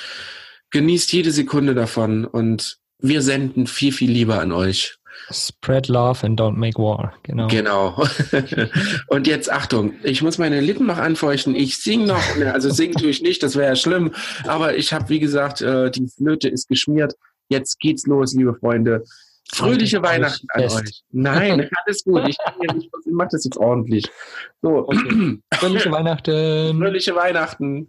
Genießt 0.71 1.13
jede 1.13 1.31
Sekunde 1.31 1.75
davon 1.75 2.25
und 2.25 2.79
wir 2.99 3.23
senden 3.23 3.67
viel, 3.67 3.93
viel 3.93 4.11
Liebe 4.11 4.39
an 4.39 4.53
euch. 4.53 4.97
Spread 5.31 5.89
love 5.89 6.25
and 6.25 6.41
don't 6.41 6.57
make 6.57 6.79
war. 6.79 7.15
Genau. 7.23 7.47
Genau. 7.49 8.05
und 9.09 9.27
jetzt 9.27 9.51
Achtung, 9.53 9.95
ich 10.03 10.23
muss 10.23 10.39
meine 10.39 10.61
Lippen 10.61 10.87
noch 10.87 10.99
anfeuchten. 10.99 11.55
Ich 11.55 11.79
sing 11.79 12.05
noch, 12.05 12.23
also 12.53 12.71
singen 12.71 12.95
tue 12.95 13.11
ich 13.11 13.23
nicht, 13.23 13.43
das 13.43 13.55
wäre 13.57 13.69
ja 13.71 13.77
schlimm. 13.77 14.13
Aber 14.47 14.77
ich 14.77 14.93
habe, 14.93 15.09
wie 15.09 15.21
gesagt, 15.21 15.61
äh, 15.61 15.91
die 15.91 16.09
Flöte 16.09 16.49
ist 16.49 16.69
geschmiert. 16.69 17.15
Jetzt 17.49 17.79
geht's 17.81 18.07
los, 18.07 18.35
liebe 18.35 18.55
Freunde. 18.55 19.05
Fröhliche 19.53 20.03
Weihnachten 20.03 20.47
an 20.51 20.63
fest. 20.63 20.77
euch. 20.77 21.03
Nein, 21.11 21.69
alles 21.85 22.05
gut. 22.05 22.29
Ich, 22.29 22.37
ich 22.63 22.91
mache 23.13 23.29
das 23.33 23.45
jetzt 23.45 23.57
ordentlich. 23.57 24.07
So, 24.63 24.87
Okay. 24.89 25.39
Fröhliche 25.55 25.91
Weihnachten. 25.91 26.79
fröhliche 26.79 27.15
Weihnachten. 27.17 27.89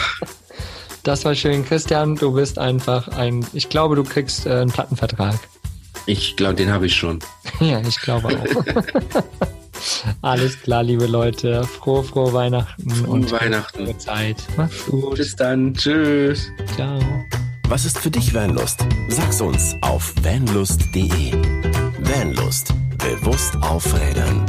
Das 1.03 1.25
war 1.25 1.35
schön, 1.35 1.65
Christian. 1.65 2.15
Du 2.15 2.31
bist 2.31 2.57
einfach 2.57 3.09
ein, 3.09 3.45
ich 3.51 3.67
glaube, 3.67 3.95
du 3.97 4.05
kriegst 4.05 4.45
äh, 4.45 4.51
einen 4.51 4.71
Plattenvertrag. 4.71 5.37
Ich 6.05 6.37
glaube, 6.37 6.55
den 6.55 6.71
habe 6.71 6.85
ich 6.85 6.95
schon. 6.95 7.19
Ja, 7.59 7.81
ich 7.81 7.99
glaube 7.99 8.29
auch. 8.29 9.23
Alles 10.21 10.61
klar, 10.61 10.81
liebe 10.81 11.05
Leute. 11.07 11.65
Frohe, 11.65 12.03
frohe 12.03 12.31
Weihnachten 12.31 12.89
Frohe 12.89 13.09
und 13.09 13.31
Weihnachten. 13.33 13.85
gute 13.85 13.97
Zeit. 13.97 14.37
Macht's 14.55 14.85
gut. 14.85 15.15
Bis 15.17 15.35
dann. 15.35 15.73
Tschüss. 15.73 16.47
Ciao. 16.75 16.99
Was 17.67 17.83
ist 17.85 17.99
für 17.99 18.09
dich 18.11 18.33
Vanlust? 18.33 18.85
Sag's 19.09 19.41
uns 19.41 19.75
auf 19.81 20.13
vanlust.de. 20.23 21.33
Vanlust. 21.99 22.73
Bewusst 22.97 23.57
aufrädern. 23.61 24.45